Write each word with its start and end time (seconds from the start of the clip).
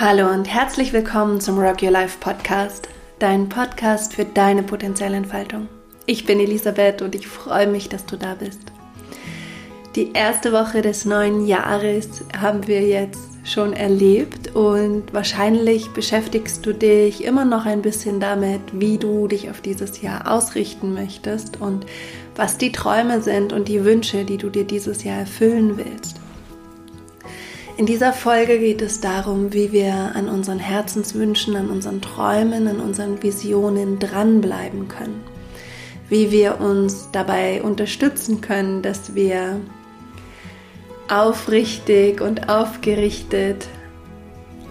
Hallo 0.00 0.32
und 0.32 0.46
herzlich 0.46 0.94
willkommen 0.94 1.42
zum 1.42 1.58
Rock 1.58 1.82
Your 1.82 1.90
Life 1.90 2.16
Podcast, 2.20 2.88
dein 3.18 3.50
Podcast 3.50 4.14
für 4.14 4.24
deine 4.24 4.62
potenzielle 4.62 5.18
Entfaltung. 5.18 5.68
Ich 6.06 6.24
bin 6.24 6.40
Elisabeth 6.40 7.02
und 7.02 7.14
ich 7.14 7.28
freue 7.28 7.66
mich, 7.66 7.90
dass 7.90 8.06
du 8.06 8.16
da 8.16 8.34
bist. 8.34 8.62
Die 9.96 10.14
erste 10.14 10.54
Woche 10.54 10.80
des 10.80 11.04
neuen 11.04 11.46
Jahres 11.46 12.24
haben 12.34 12.66
wir 12.66 12.80
jetzt 12.80 13.20
schon 13.44 13.74
erlebt 13.74 14.56
und 14.56 15.12
wahrscheinlich 15.12 15.90
beschäftigst 15.90 16.64
du 16.64 16.72
dich 16.72 17.22
immer 17.22 17.44
noch 17.44 17.66
ein 17.66 17.82
bisschen 17.82 18.20
damit, 18.20 18.62
wie 18.72 18.96
du 18.96 19.28
dich 19.28 19.50
auf 19.50 19.60
dieses 19.60 20.00
Jahr 20.00 20.32
ausrichten 20.32 20.94
möchtest 20.94 21.60
und 21.60 21.84
was 22.36 22.56
die 22.56 22.72
Träume 22.72 23.20
sind 23.20 23.52
und 23.52 23.68
die 23.68 23.84
Wünsche, 23.84 24.24
die 24.24 24.38
du 24.38 24.48
dir 24.48 24.64
dieses 24.64 25.04
Jahr 25.04 25.18
erfüllen 25.18 25.76
willst. 25.76 26.19
In 27.80 27.86
dieser 27.86 28.12
Folge 28.12 28.58
geht 28.58 28.82
es 28.82 29.00
darum, 29.00 29.54
wie 29.54 29.72
wir 29.72 29.94
an 30.14 30.28
unseren 30.28 30.58
Herzenswünschen, 30.58 31.56
an 31.56 31.70
unseren 31.70 32.02
Träumen, 32.02 32.68
an 32.68 32.78
unseren 32.78 33.22
Visionen 33.22 33.98
dranbleiben 33.98 34.86
können. 34.86 35.22
Wie 36.10 36.30
wir 36.30 36.60
uns 36.60 37.08
dabei 37.10 37.62
unterstützen 37.62 38.42
können, 38.42 38.82
dass 38.82 39.14
wir 39.14 39.62
aufrichtig 41.08 42.20
und 42.20 42.50
aufgerichtet 42.50 43.66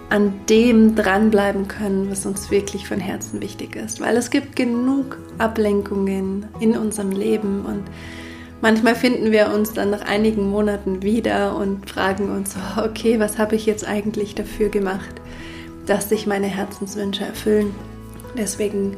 an 0.08 0.32
dem 0.48 0.94
dranbleiben 0.94 1.66
können, 1.66 2.12
was 2.12 2.26
uns 2.26 2.52
wirklich 2.52 2.86
von 2.86 3.00
Herzen 3.00 3.42
wichtig 3.42 3.74
ist. 3.74 4.00
Weil 4.00 4.16
es 4.18 4.30
gibt 4.30 4.54
genug 4.54 5.18
Ablenkungen 5.36 6.46
in 6.60 6.76
unserem 6.76 7.10
Leben 7.10 7.64
und 7.64 7.82
Manchmal 8.62 8.94
finden 8.94 9.32
wir 9.32 9.50
uns 9.52 9.72
dann 9.72 9.90
nach 9.90 10.02
einigen 10.02 10.50
Monaten 10.50 11.02
wieder 11.02 11.56
und 11.56 11.88
fragen 11.88 12.30
uns, 12.30 12.54
okay, 12.76 13.18
was 13.18 13.38
habe 13.38 13.56
ich 13.56 13.64
jetzt 13.64 13.86
eigentlich 13.86 14.34
dafür 14.34 14.68
gemacht, 14.68 15.14
dass 15.86 16.10
sich 16.10 16.26
meine 16.26 16.46
Herzenswünsche 16.46 17.24
erfüllen. 17.24 17.74
Deswegen 18.36 18.96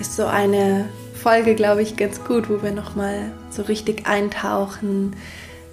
ist 0.00 0.14
so 0.14 0.26
eine 0.26 0.88
Folge, 1.14 1.54
glaube 1.54 1.82
ich, 1.82 1.96
ganz 1.96 2.24
gut, 2.24 2.48
wo 2.48 2.62
wir 2.62 2.70
nochmal 2.70 3.32
so 3.50 3.62
richtig 3.62 4.06
eintauchen 4.06 5.16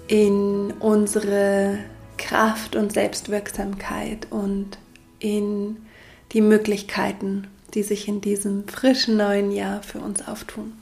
in 0.08 0.72
unsere 0.80 1.78
Kraft 2.18 2.74
und 2.74 2.92
Selbstwirksamkeit 2.92 4.26
und 4.30 4.78
in 5.20 5.76
die 6.32 6.40
Möglichkeiten, 6.40 7.46
die 7.74 7.82
sich 7.82 8.08
in 8.08 8.20
diesem 8.20 8.66
frischen 8.66 9.16
neuen 9.16 9.52
Jahr 9.52 9.82
für 9.82 10.00
uns 10.00 10.26
auftun. 10.26 10.72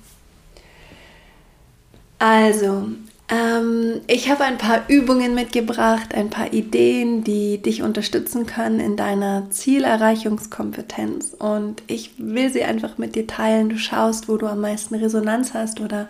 Also, 2.19 2.89
ähm, 3.28 4.00
ich 4.06 4.31
habe 4.31 4.45
ein 4.45 4.56
paar 4.56 4.84
Übungen 4.89 5.34
mitgebracht, 5.34 6.14
ein 6.14 6.31
paar 6.31 6.53
Ideen, 6.53 7.25
die 7.25 7.59
dich 7.59 7.83
unterstützen 7.83 8.47
können 8.47 8.78
in 8.81 8.97
deiner 8.97 9.50
Zielerreichungskompetenz. 9.50 11.34
Und 11.39 11.83
ich 11.89 12.12
will 12.19 12.53
sie 12.53 12.64
einfach 12.64 12.98
mit 12.98 13.17
dir 13.17 13.27
teilen. 13.27 13.69
Du 13.69 13.78
schaust, 13.78 14.28
wo 14.28 14.37
du 14.37 14.47
am 14.47 14.61
meisten 14.61 14.94
Resonanz 14.94 15.55
hast 15.55 15.81
oder 15.81 16.09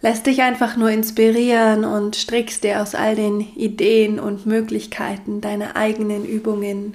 lässt 0.00 0.26
dich 0.26 0.42
einfach 0.42 0.76
nur 0.76 0.90
inspirieren 0.90 1.84
und 1.84 2.16
strickst 2.16 2.64
dir 2.64 2.82
aus 2.82 2.94
all 2.94 3.14
den 3.14 3.40
Ideen 3.40 4.18
und 4.20 4.46
Möglichkeiten 4.46 5.40
deine 5.40 5.76
eigenen 5.76 6.24
Übungen 6.24 6.94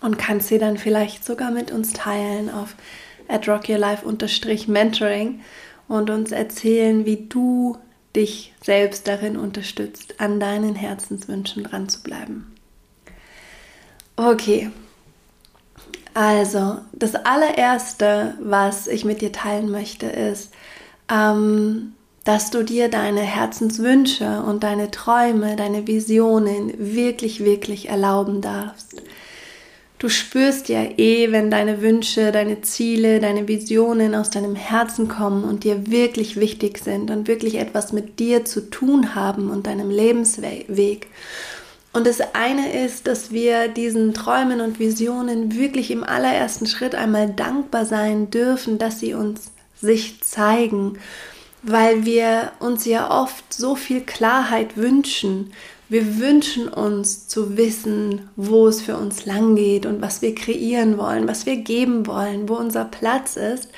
und 0.00 0.18
kannst 0.18 0.48
sie 0.48 0.58
dann 0.58 0.76
vielleicht 0.76 1.24
sogar 1.24 1.50
mit 1.50 1.70
uns 1.70 1.92
teilen 1.94 2.50
auf 2.50 2.74
at 3.28 3.48
rockyourlife-mentoring 3.48 5.40
und 5.88 6.10
uns 6.10 6.32
erzählen, 6.32 7.04
wie 7.04 7.26
du 7.28 7.76
dich 8.14 8.54
selbst 8.62 9.08
darin 9.08 9.36
unterstützt, 9.36 10.20
an 10.20 10.40
deinen 10.40 10.74
Herzenswünschen 10.74 11.64
dran 11.64 11.88
zu 11.88 12.02
bleiben. 12.02 12.54
Okay, 14.16 14.70
also 16.14 16.78
das 16.92 17.16
allererste, 17.16 18.34
was 18.40 18.86
ich 18.86 19.04
mit 19.04 19.20
dir 19.20 19.32
teilen 19.32 19.70
möchte, 19.70 20.06
ist, 20.06 20.52
ähm, 21.12 21.94
dass 22.22 22.50
du 22.50 22.62
dir 22.62 22.88
deine 22.88 23.20
Herzenswünsche 23.20 24.42
und 24.42 24.62
deine 24.62 24.92
Träume, 24.92 25.56
deine 25.56 25.86
Visionen 25.88 26.72
wirklich, 26.78 27.44
wirklich 27.44 27.88
erlauben 27.88 28.40
darfst. 28.40 29.02
Du 29.98 30.08
spürst 30.08 30.68
ja 30.68 30.82
eh, 30.82 31.30
wenn 31.30 31.50
deine 31.50 31.80
Wünsche, 31.80 32.32
deine 32.32 32.60
Ziele, 32.62 33.20
deine 33.20 33.46
Visionen 33.46 34.14
aus 34.14 34.30
deinem 34.30 34.56
Herzen 34.56 35.08
kommen 35.08 35.44
und 35.44 35.64
dir 35.64 35.90
wirklich 35.90 36.36
wichtig 36.36 36.78
sind 36.78 37.10
und 37.10 37.28
wirklich 37.28 37.54
etwas 37.56 37.92
mit 37.92 38.18
dir 38.18 38.44
zu 38.44 38.68
tun 38.70 39.14
haben 39.14 39.50
und 39.50 39.66
deinem 39.66 39.90
Lebensweg. 39.90 41.06
Und 41.92 42.08
das 42.08 42.18
eine 42.34 42.84
ist, 42.84 43.06
dass 43.06 43.30
wir 43.30 43.68
diesen 43.68 44.14
Träumen 44.14 44.60
und 44.60 44.80
Visionen 44.80 45.54
wirklich 45.54 45.92
im 45.92 46.02
allerersten 46.02 46.66
Schritt 46.66 46.96
einmal 46.96 47.30
dankbar 47.30 47.86
sein 47.86 48.30
dürfen, 48.30 48.78
dass 48.78 48.98
sie 48.98 49.14
uns 49.14 49.52
sich 49.80 50.20
zeigen, 50.22 50.98
weil 51.62 52.04
wir 52.04 52.50
uns 52.58 52.84
ja 52.84 53.10
oft 53.10 53.54
so 53.54 53.76
viel 53.76 54.00
Klarheit 54.00 54.76
wünschen 54.76 55.52
wir 55.88 56.18
wünschen 56.18 56.68
uns 56.68 57.28
zu 57.28 57.56
wissen, 57.56 58.30
wo 58.36 58.68
es 58.68 58.80
für 58.80 58.96
uns 58.96 59.26
lang 59.26 59.54
geht 59.54 59.84
und 59.84 60.00
was 60.00 60.22
wir 60.22 60.34
kreieren 60.34 60.96
wollen, 60.96 61.28
was 61.28 61.44
wir 61.44 61.56
geben 61.56 62.06
wollen, 62.06 62.48
wo 62.48 62.54
unser 62.54 62.84
Platz 62.84 63.36
ist. 63.36 63.68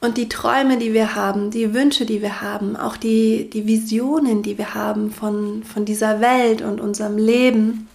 Und 0.00 0.18
die 0.18 0.28
Träume, 0.28 0.78
die 0.78 0.92
wir 0.92 1.14
haben, 1.14 1.50
die 1.50 1.74
Wünsche, 1.74 2.04
die 2.04 2.22
wir 2.22 2.40
haben, 2.42 2.76
auch 2.76 2.96
die, 2.96 3.48
die 3.48 3.66
Visionen, 3.66 4.42
die 4.42 4.58
wir 4.58 4.74
haben 4.74 5.10
von, 5.12 5.62
von 5.62 5.84
dieser 5.84 6.20
Welt 6.20 6.60
und 6.60 6.80
unserem 6.80 7.16
Leben, 7.16 7.88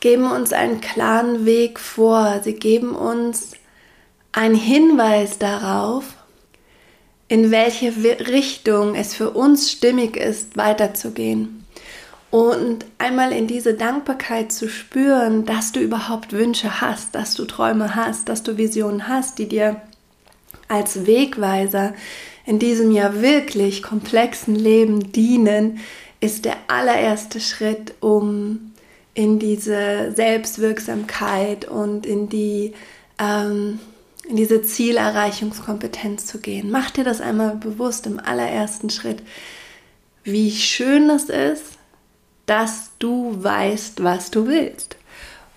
geben 0.00 0.30
uns 0.30 0.52
einen 0.52 0.80
klaren 0.80 1.46
Weg 1.46 1.80
vor. 1.80 2.40
Sie 2.44 2.52
geben 2.52 2.94
uns 2.94 3.52
einen 4.32 4.54
Hinweis 4.54 5.38
darauf, 5.38 6.04
in 7.28 7.50
welche 7.50 7.92
Richtung 8.30 8.94
es 8.94 9.14
für 9.14 9.30
uns 9.30 9.72
stimmig 9.72 10.16
ist, 10.16 10.56
weiterzugehen. 10.56 11.55
Und 12.30 12.84
einmal 12.98 13.32
in 13.32 13.46
diese 13.46 13.74
Dankbarkeit 13.74 14.52
zu 14.52 14.68
spüren, 14.68 15.46
dass 15.46 15.72
du 15.72 15.80
überhaupt 15.80 16.32
Wünsche 16.32 16.80
hast, 16.80 17.14
dass 17.14 17.34
du 17.34 17.44
Träume 17.44 17.94
hast, 17.94 18.28
dass 18.28 18.42
du 18.42 18.58
Visionen 18.58 19.08
hast, 19.08 19.38
die 19.38 19.48
dir 19.48 19.80
als 20.68 21.06
Wegweiser 21.06 21.94
in 22.44 22.58
diesem 22.58 22.90
ja 22.90 23.20
wirklich 23.22 23.82
komplexen 23.82 24.54
Leben 24.54 25.12
dienen, 25.12 25.78
ist 26.20 26.44
der 26.44 26.56
allererste 26.68 27.40
Schritt, 27.40 27.94
um 28.00 28.72
in 29.14 29.38
diese 29.38 30.12
Selbstwirksamkeit 30.14 31.66
und 31.66 32.06
in 32.06 32.28
die 32.28 32.74
ähm, 33.18 33.78
in 34.28 34.36
diese 34.36 34.60
Zielerreichungskompetenz 34.62 36.26
zu 36.26 36.38
gehen. 36.38 36.70
Mach 36.70 36.90
dir 36.90 37.04
das 37.04 37.20
einmal 37.20 37.56
bewusst 37.56 38.06
im 38.06 38.18
allerersten 38.18 38.90
Schritt, 38.90 39.22
wie 40.24 40.50
schön 40.50 41.06
das 41.08 41.24
ist, 41.24 41.75
dass 42.46 42.90
du 42.98 43.36
weißt, 43.42 44.02
was 44.02 44.30
du 44.30 44.46
willst. 44.46 44.96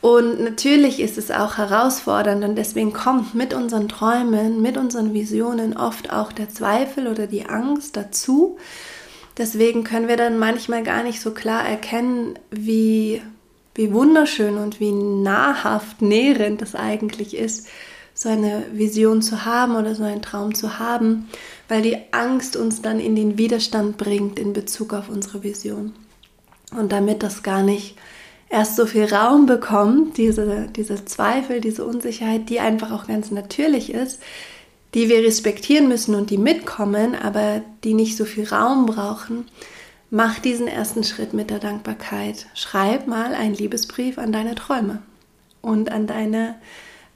Und 0.01 0.41
natürlich 0.41 1.01
ist 1.01 1.17
es 1.17 1.29
auch 1.29 1.57
herausfordernd 1.57 2.43
und 2.45 2.55
deswegen 2.55 2.93
kommt 2.93 3.35
mit 3.35 3.53
unseren 3.53 3.89
Träumen, 3.89 4.61
mit 4.61 4.77
unseren 4.77 5.13
Visionen 5.13 5.75
oft 5.75 6.11
auch 6.11 6.31
der 6.31 6.49
Zweifel 6.49 7.07
oder 7.07 7.27
die 7.27 7.45
Angst 7.45 7.97
dazu. 7.97 8.57
Deswegen 9.37 9.83
können 9.83 10.07
wir 10.07 10.15
dann 10.15 10.39
manchmal 10.39 10.83
gar 10.83 11.03
nicht 11.03 11.19
so 11.19 11.31
klar 11.31 11.67
erkennen, 11.67 12.39
wie, 12.49 13.21
wie 13.75 13.93
wunderschön 13.93 14.57
und 14.57 14.79
wie 14.79 14.91
nahrhaft 14.91 16.01
nährend 16.01 16.61
es 16.61 16.75
eigentlich 16.75 17.35
ist, 17.35 17.67
so 18.13 18.29
eine 18.29 18.65
Vision 18.71 19.21
zu 19.21 19.43
haben 19.45 19.75
oder 19.75 19.95
so 19.95 20.03
einen 20.03 20.21
Traum 20.21 20.55
zu 20.55 20.79
haben, 20.79 21.29
weil 21.67 21.81
die 21.81 21.97
Angst 22.11 22.55
uns 22.55 22.81
dann 22.81 23.01
in 23.01 23.15
den 23.15 23.37
Widerstand 23.37 23.97
bringt 23.97 24.39
in 24.39 24.53
Bezug 24.53 24.93
auf 24.93 25.09
unsere 25.09 25.43
Vision. 25.43 25.93
Und 26.75 26.91
damit 26.91 27.23
das 27.23 27.43
gar 27.43 27.63
nicht 27.63 27.95
erst 28.49 28.75
so 28.75 28.85
viel 28.85 29.05
Raum 29.05 29.45
bekommt, 29.45 30.17
diese, 30.17 30.67
diese 30.75 31.05
Zweifel, 31.05 31.61
diese 31.61 31.85
Unsicherheit, 31.85 32.49
die 32.49 32.59
einfach 32.59 32.91
auch 32.91 33.07
ganz 33.07 33.31
natürlich 33.31 33.93
ist, 33.93 34.21
die 34.93 35.07
wir 35.07 35.19
respektieren 35.19 35.87
müssen 35.87 36.15
und 36.15 36.31
die 36.31 36.37
mitkommen, 36.37 37.15
aber 37.15 37.61
die 37.83 37.93
nicht 37.93 38.17
so 38.17 38.25
viel 38.25 38.47
Raum 38.47 38.87
brauchen, 38.87 39.45
mach 40.09 40.39
diesen 40.39 40.67
ersten 40.67 41.03
Schritt 41.03 41.33
mit 41.33 41.51
der 41.51 41.59
Dankbarkeit. 41.59 42.47
Schreib 42.55 43.07
mal 43.07 43.35
einen 43.35 43.53
Liebesbrief 43.53 44.17
an 44.17 44.31
deine 44.31 44.55
Träume 44.55 45.01
und 45.61 45.91
an 45.91 46.07
deine 46.07 46.55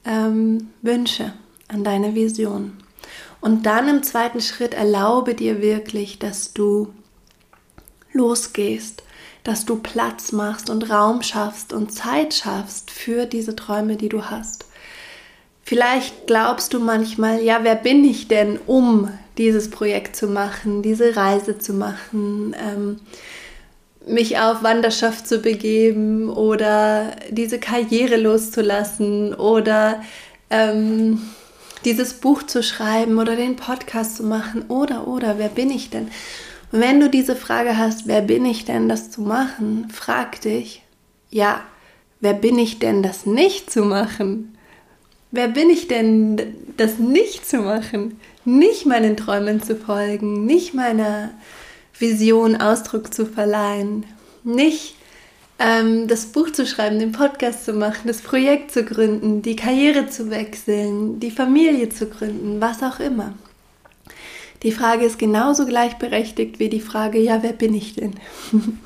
ähm, 0.05 0.69
Wünsche, 0.83 1.33
an 1.67 1.83
deine 1.83 2.13
Vision. 2.13 2.73
Und 3.41 3.65
dann 3.65 3.89
im 3.89 4.03
zweiten 4.03 4.39
Schritt 4.39 4.73
erlaube 4.75 5.33
dir 5.33 5.61
wirklich, 5.61 6.19
dass 6.19 6.53
du 6.53 6.93
losgehst 8.13 9.03
dass 9.43 9.65
du 9.65 9.77
Platz 9.77 10.31
machst 10.31 10.69
und 10.69 10.89
Raum 10.89 11.21
schaffst 11.21 11.73
und 11.73 11.91
Zeit 11.91 12.33
schaffst 12.33 12.91
für 12.91 13.25
diese 13.25 13.55
Träume, 13.55 13.97
die 13.97 14.09
du 14.09 14.25
hast. 14.25 14.65
Vielleicht 15.63 16.27
glaubst 16.27 16.73
du 16.73 16.79
manchmal, 16.79 17.41
ja, 17.41 17.59
wer 17.63 17.75
bin 17.75 18.03
ich 18.03 18.27
denn, 18.27 18.59
um 18.67 19.09
dieses 19.37 19.69
Projekt 19.69 20.15
zu 20.15 20.27
machen, 20.27 20.81
diese 20.81 21.15
Reise 21.15 21.57
zu 21.57 21.73
machen? 21.73 22.55
Ähm, 22.59 22.99
mich 24.05 24.37
auf 24.37 24.63
Wanderschaft 24.63 25.27
zu 25.27 25.39
begeben 25.39 26.29
oder 26.29 27.15
diese 27.29 27.59
Karriere 27.59 28.17
loszulassen 28.17 29.33
oder 29.33 30.01
ähm, 30.49 31.21
dieses 31.85 32.13
Buch 32.13 32.43
zu 32.43 32.63
schreiben 32.63 33.17
oder 33.17 33.35
den 33.35 33.55
Podcast 33.55 34.17
zu 34.17 34.23
machen 34.23 34.63
oder 34.67 35.07
oder 35.07 35.37
wer 35.37 35.49
bin 35.49 35.69
ich 35.69 35.89
denn? 35.89 36.09
Wenn 36.75 36.99
du 36.99 37.07
diese 37.07 37.35
Frage 37.35 37.77
hast, 37.77 38.07
wer 38.07 38.21
bin 38.21 38.45
ich 38.45 38.65
denn, 38.65 38.89
das 38.89 39.11
zu 39.11 39.21
machen, 39.21 39.89
frag 39.93 40.41
dich, 40.41 40.81
ja, 41.29 41.61
wer 42.19 42.33
bin 42.33 42.57
ich 42.57 42.79
denn, 42.79 43.03
das 43.03 43.27
nicht 43.27 43.69
zu 43.69 43.83
machen? 43.83 44.57
Wer 45.29 45.49
bin 45.49 45.69
ich 45.69 45.87
denn, 45.87 46.41
das 46.75 46.97
nicht 46.97 47.47
zu 47.47 47.57
machen? 47.57 48.19
Nicht 48.43 48.87
meinen 48.87 49.15
Träumen 49.15 49.61
zu 49.61 49.75
folgen, 49.75 50.47
nicht 50.47 50.73
meiner 50.73 51.29
Vision 51.99 52.55
Ausdruck 52.55 53.13
zu 53.13 53.27
verleihen, 53.27 54.07
nicht 54.43 54.95
ähm, 55.59 56.07
das 56.07 56.25
Buch 56.25 56.49
zu 56.49 56.65
schreiben, 56.65 56.97
den 56.97 57.11
Podcast 57.11 57.65
zu 57.65 57.73
machen, 57.73 58.07
das 58.07 58.21
Projekt 58.21 58.71
zu 58.71 58.83
gründen, 58.83 59.43
die 59.43 59.55
Karriere 59.55 60.07
zu 60.07 60.31
wechseln, 60.31 61.19
die 61.19 61.29
Familie 61.29 61.89
zu 61.89 62.07
gründen, 62.07 62.59
was 62.59 62.81
auch 62.81 62.99
immer. 62.99 63.35
Die 64.63 64.71
Frage 64.71 65.05
ist 65.05 65.19
genauso 65.19 65.65
gleichberechtigt 65.65 66.59
wie 66.59 66.69
die 66.69 66.79
Frage, 66.79 67.19
ja, 67.19 67.43
wer 67.43 67.53
bin 67.53 67.73
ich 67.73 67.95
denn? 67.95 68.13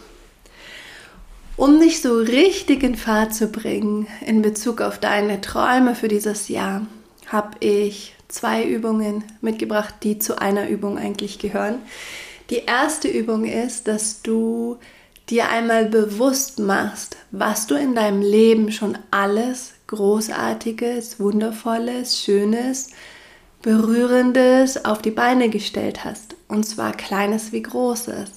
um 1.58 1.80
dich 1.80 2.02
so 2.02 2.18
richtig 2.18 2.84
in 2.84 2.96
Fahrt 2.96 3.34
zu 3.34 3.48
bringen 3.48 4.08
in 4.26 4.42
Bezug 4.42 4.82
auf 4.82 5.00
deine 5.00 5.42
Träume 5.42 5.96
für 5.96 6.08
dieses 6.08 6.50
Jahr, 6.50 6.86
habe 7.28 7.58
ich 7.60 8.16
zwei 8.28 8.64
Übungen 8.64 9.24
mitgebracht, 9.42 9.96
die 10.04 10.20
zu 10.20 10.40
einer 10.40 10.68
Übung 10.68 10.98
eigentlich 10.98 11.40
gehören. 11.40 11.76
Die 12.50 12.64
erste 12.66 13.08
Übung 13.08 13.46
ist, 13.46 13.88
dass 13.88 14.22
du 14.22 14.78
dir 15.30 15.50
einmal 15.50 15.86
bewusst 15.86 16.60
machst, 16.60 17.18
was 17.32 17.68
du 17.68 17.76
in 17.76 17.96
deinem 17.96 18.22
Leben 18.22 18.72
schon 18.72 18.98
alles 19.12 19.74
Großartiges, 19.88 21.20
Wundervolles, 21.20 22.22
Schönes, 22.22 22.92
Berührendes 23.62 24.86
auf 24.86 25.02
die 25.02 25.12
Beine 25.12 25.50
gestellt 25.50 26.06
hast. 26.06 26.36
Und 26.48 26.66
zwar 26.66 26.94
Kleines 26.94 27.52
wie 27.52 27.62
Großes. 27.62 28.32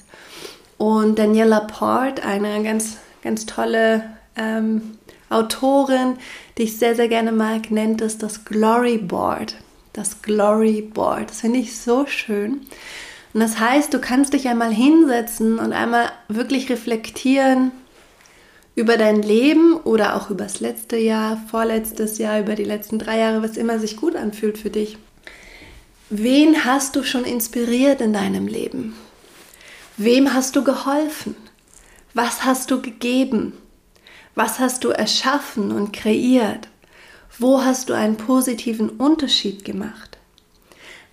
Und 0.77 1.19
Daniela 1.19 1.61
Port, 1.61 2.25
eine 2.25 2.63
ganz, 2.63 2.97
ganz 3.23 3.45
tolle 3.45 4.03
ähm, 4.35 4.97
Autorin, 5.29 6.17
die 6.57 6.63
ich 6.63 6.77
sehr, 6.77 6.95
sehr 6.95 7.07
gerne 7.07 7.31
mag, 7.31 7.71
nennt 7.71 8.01
es 8.01 8.17
das 8.17 8.45
Glory 8.45 8.97
Board. 8.97 9.55
Das 9.93 10.21
Glory 10.21 10.81
Board. 10.81 11.29
Das 11.29 11.41
finde 11.41 11.59
ich 11.59 11.77
so 11.77 12.05
schön. 12.05 12.61
Und 13.33 13.39
das 13.39 13.59
heißt, 13.59 13.93
du 13.93 13.99
kannst 13.99 14.33
dich 14.33 14.47
einmal 14.47 14.73
hinsetzen 14.73 15.59
und 15.59 15.71
einmal 15.71 16.11
wirklich 16.27 16.69
reflektieren 16.69 17.71
über 18.75 18.97
dein 18.97 19.21
Leben 19.21 19.75
oder 19.75 20.15
auch 20.15 20.29
über 20.29 20.45
das 20.45 20.59
letzte 20.59 20.97
Jahr, 20.97 21.41
vorletztes 21.49 22.17
Jahr, 22.17 22.39
über 22.39 22.55
die 22.55 22.63
letzten 22.63 22.99
drei 22.99 23.19
Jahre, 23.19 23.43
was 23.43 23.57
immer 23.57 23.79
sich 23.79 23.97
gut 23.97 24.15
anfühlt 24.15 24.57
für 24.57 24.69
dich. 24.69 24.97
Wen 26.13 26.65
hast 26.65 26.97
du 26.97 27.03
schon 27.03 27.23
inspiriert 27.23 28.01
in 28.01 28.11
deinem 28.11 28.45
Leben? 28.45 28.97
Wem 29.95 30.33
hast 30.33 30.57
du 30.57 30.63
geholfen? 30.65 31.37
Was 32.13 32.43
hast 32.43 32.69
du 32.69 32.81
gegeben? 32.81 33.53
Was 34.35 34.59
hast 34.59 34.83
du 34.83 34.89
erschaffen 34.89 35.71
und 35.71 35.93
kreiert? 35.93 36.67
Wo 37.39 37.63
hast 37.63 37.87
du 37.87 37.93
einen 37.93 38.17
positiven 38.17 38.89
Unterschied 38.89 39.63
gemacht? 39.63 40.17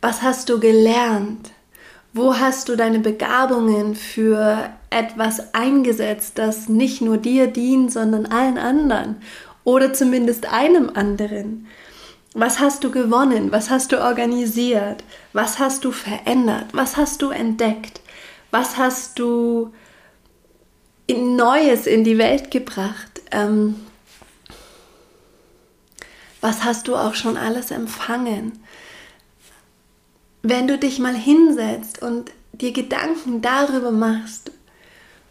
Was 0.00 0.22
hast 0.22 0.48
du 0.48 0.58
gelernt? 0.58 1.52
Wo 2.12 2.36
hast 2.36 2.68
du 2.68 2.74
deine 2.74 2.98
Begabungen 2.98 3.94
für 3.94 4.68
etwas 4.90 5.54
eingesetzt, 5.54 6.38
das 6.38 6.68
nicht 6.68 7.02
nur 7.02 7.18
dir 7.18 7.46
dient, 7.46 7.92
sondern 7.92 8.26
allen 8.26 8.58
anderen 8.58 9.22
oder 9.62 9.92
zumindest 9.92 10.52
einem 10.52 10.90
anderen? 10.92 11.68
Was 12.34 12.60
hast 12.60 12.84
du 12.84 12.90
gewonnen? 12.90 13.50
Was 13.52 13.70
hast 13.70 13.92
du 13.92 14.00
organisiert? 14.00 15.02
Was 15.32 15.58
hast 15.58 15.84
du 15.84 15.92
verändert? 15.92 16.66
Was 16.72 16.96
hast 16.96 17.22
du 17.22 17.30
entdeckt? 17.30 18.00
Was 18.50 18.76
hast 18.76 19.18
du 19.18 19.72
in 21.06 21.36
Neues 21.36 21.86
in 21.86 22.04
die 22.04 22.18
Welt 22.18 22.50
gebracht? 22.50 23.22
Ähm, 23.30 23.76
was 26.40 26.64
hast 26.64 26.86
du 26.86 26.96
auch 26.96 27.14
schon 27.14 27.36
alles 27.36 27.70
empfangen? 27.70 28.60
wenn 30.42 30.66
du 30.68 30.78
dich 30.78 30.98
mal 30.98 31.14
hinsetzt 31.14 32.02
und 32.02 32.32
dir 32.52 32.72
Gedanken 32.72 33.42
darüber 33.42 33.90
machst, 33.90 34.50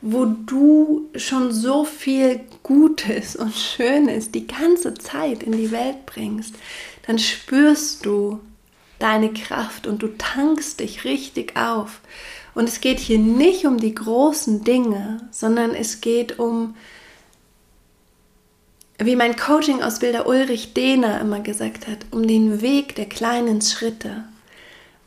wo 0.10 0.26
du 0.26 1.10
schon 1.16 1.52
so 1.52 1.84
viel 1.84 2.40
Gutes 2.64 3.36
und 3.36 3.54
Schönes 3.54 4.32
die 4.32 4.48
ganze 4.48 4.94
Zeit 4.94 5.44
in 5.44 5.52
die 5.52 5.72
Welt 5.72 6.06
bringst, 6.06 6.56
dann 7.06 7.20
spürst 7.20 8.06
du 8.06 8.40
deine 9.00 9.34
Kraft 9.34 9.86
und 9.86 10.02
du 10.02 10.08
tankst 10.18 10.80
dich 10.80 11.04
richtig 11.04 11.58
auf. 11.58 12.00
Und 12.56 12.70
es 12.70 12.80
geht 12.80 13.00
hier 13.00 13.20
nicht 13.20 13.66
um 13.66 13.80
die 13.80 13.94
großen 13.94 14.64
Dinge, 14.64 15.28
sondern 15.30 15.76
es 15.76 16.00
geht 16.00 16.40
um, 16.40 16.76
wie 18.98 19.18
mein 19.18 19.36
Coaching-Ausbilder 19.36 20.26
Ulrich 20.26 20.74
Dehner 20.74 21.20
immer 21.20 21.42
gesagt 21.42 21.86
hat, 21.86 22.06
um 22.12 22.26
den 22.26 22.62
Weg 22.62 22.96
der 22.96 23.08
kleinen 23.08 23.62
Schritte. 23.62 24.24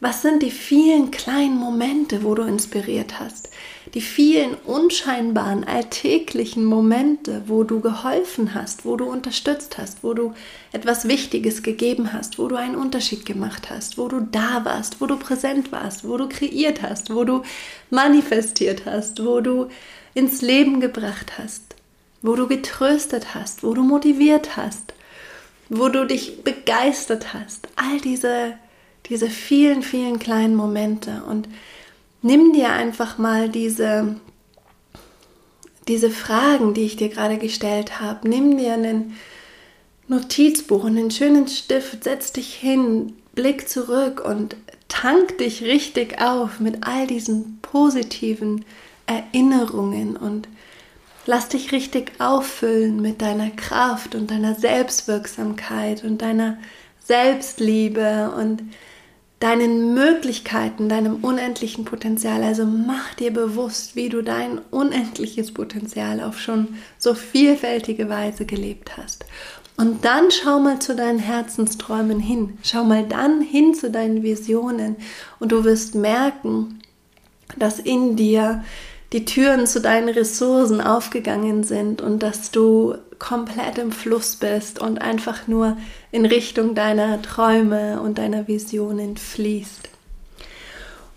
Was 0.00 0.20
sind 0.20 0.42
die 0.42 0.50
vielen 0.50 1.10
kleinen 1.10 1.56
Momente, 1.56 2.22
wo 2.22 2.34
du 2.34 2.42
inspiriert 2.42 3.18
hast? 3.18 3.48
Die 3.94 4.00
vielen 4.00 4.54
unscheinbaren, 4.54 5.64
alltäglichen 5.64 6.64
Momente, 6.64 7.42
wo 7.46 7.64
du 7.64 7.80
geholfen 7.80 8.54
hast, 8.54 8.84
wo 8.84 8.96
du 8.96 9.04
unterstützt 9.04 9.78
hast, 9.78 10.04
wo 10.04 10.14
du 10.14 10.32
etwas 10.70 11.08
Wichtiges 11.08 11.62
gegeben 11.62 12.12
hast, 12.12 12.38
wo 12.38 12.46
du 12.46 12.54
einen 12.54 12.76
Unterschied 12.76 13.26
gemacht 13.26 13.68
hast, 13.68 13.98
wo 13.98 14.06
du 14.06 14.20
da 14.20 14.64
warst, 14.64 15.00
wo 15.00 15.06
du 15.06 15.16
präsent 15.16 15.72
warst, 15.72 16.06
wo 16.06 16.16
du 16.16 16.28
kreiert 16.28 16.82
hast, 16.82 17.12
wo 17.12 17.24
du 17.24 17.42
manifestiert 17.90 18.86
hast, 18.86 19.24
wo 19.24 19.40
du 19.40 19.68
ins 20.14 20.40
Leben 20.40 20.80
gebracht 20.80 21.32
hast, 21.38 21.74
wo 22.22 22.36
du 22.36 22.46
getröstet 22.46 23.34
hast, 23.34 23.64
wo 23.64 23.74
du 23.74 23.82
motiviert 23.82 24.56
hast, 24.56 24.94
wo 25.68 25.88
du 25.88 26.06
dich 26.06 26.44
begeistert 26.44 27.34
hast. 27.34 27.66
All 27.76 28.00
diese 28.00 28.54
diese 29.10 29.28
vielen, 29.28 29.82
vielen 29.82 30.18
kleinen 30.18 30.54
Momente 30.54 31.22
und 31.28 31.48
nimm 32.22 32.52
dir 32.52 32.70
einfach 32.72 33.18
mal 33.18 33.48
diese, 33.48 34.16
diese 35.88 36.10
Fragen, 36.10 36.74
die 36.74 36.82
ich 36.82 36.96
dir 36.96 37.08
gerade 37.08 37.38
gestellt 37.38 38.00
habe, 38.00 38.28
nimm 38.28 38.56
dir 38.56 38.74
einen 38.74 39.16
Notizbuch 40.08 40.84
und 40.84 40.98
einen 40.98 41.10
schönen 41.10 41.46
Stift, 41.48 42.04
setz 42.04 42.32
dich 42.32 42.54
hin, 42.54 43.14
blick 43.34 43.68
zurück 43.68 44.22
und 44.24 44.56
tank 44.88 45.38
dich 45.38 45.62
richtig 45.62 46.20
auf 46.20 46.60
mit 46.60 46.86
all 46.86 47.06
diesen 47.06 47.58
positiven 47.62 48.64
Erinnerungen 49.06 50.16
und 50.16 50.48
lass 51.26 51.48
dich 51.48 51.72
richtig 51.72 52.12
auffüllen 52.18 53.00
mit 53.00 53.22
deiner 53.22 53.50
Kraft 53.50 54.14
und 54.14 54.30
deiner 54.30 54.54
Selbstwirksamkeit 54.56 56.02
und 56.02 56.22
deiner 56.22 56.58
Selbstliebe 57.04 58.32
und 58.36 58.62
deinen 59.40 59.94
Möglichkeiten, 59.94 60.90
deinem 60.90 61.16
unendlichen 61.24 61.86
Potenzial. 61.86 62.42
Also 62.42 62.66
mach 62.66 63.14
dir 63.14 63.32
bewusst, 63.32 63.96
wie 63.96 64.10
du 64.10 64.22
dein 64.22 64.58
unendliches 64.70 65.52
Potenzial 65.52 66.22
auf 66.22 66.38
schon 66.38 66.68
so 66.98 67.14
vielfältige 67.14 68.08
Weise 68.10 68.44
gelebt 68.44 68.96
hast. 68.98 69.24
Und 69.78 70.04
dann 70.04 70.30
schau 70.30 70.60
mal 70.60 70.78
zu 70.78 70.94
deinen 70.94 71.18
Herzensträumen 71.18 72.20
hin. 72.20 72.58
Schau 72.62 72.84
mal 72.84 73.06
dann 73.06 73.40
hin 73.40 73.74
zu 73.74 73.90
deinen 73.90 74.22
Visionen 74.22 74.96
und 75.38 75.52
du 75.52 75.64
wirst 75.64 75.94
merken, 75.94 76.80
dass 77.56 77.78
in 77.78 78.14
dir 78.14 78.62
die 79.12 79.24
Türen 79.24 79.66
zu 79.66 79.80
deinen 79.80 80.08
Ressourcen 80.08 80.80
aufgegangen 80.80 81.64
sind 81.64 82.00
und 82.00 82.22
dass 82.22 82.50
du 82.50 82.96
komplett 83.18 83.78
im 83.78 83.92
Fluss 83.92 84.36
bist 84.36 84.78
und 84.78 85.00
einfach 85.00 85.46
nur 85.46 85.76
in 86.12 86.24
Richtung 86.24 86.74
deiner 86.74 87.20
Träume 87.20 88.00
und 88.00 88.18
deiner 88.18 88.48
Visionen 88.48 89.16
fließt. 89.16 89.88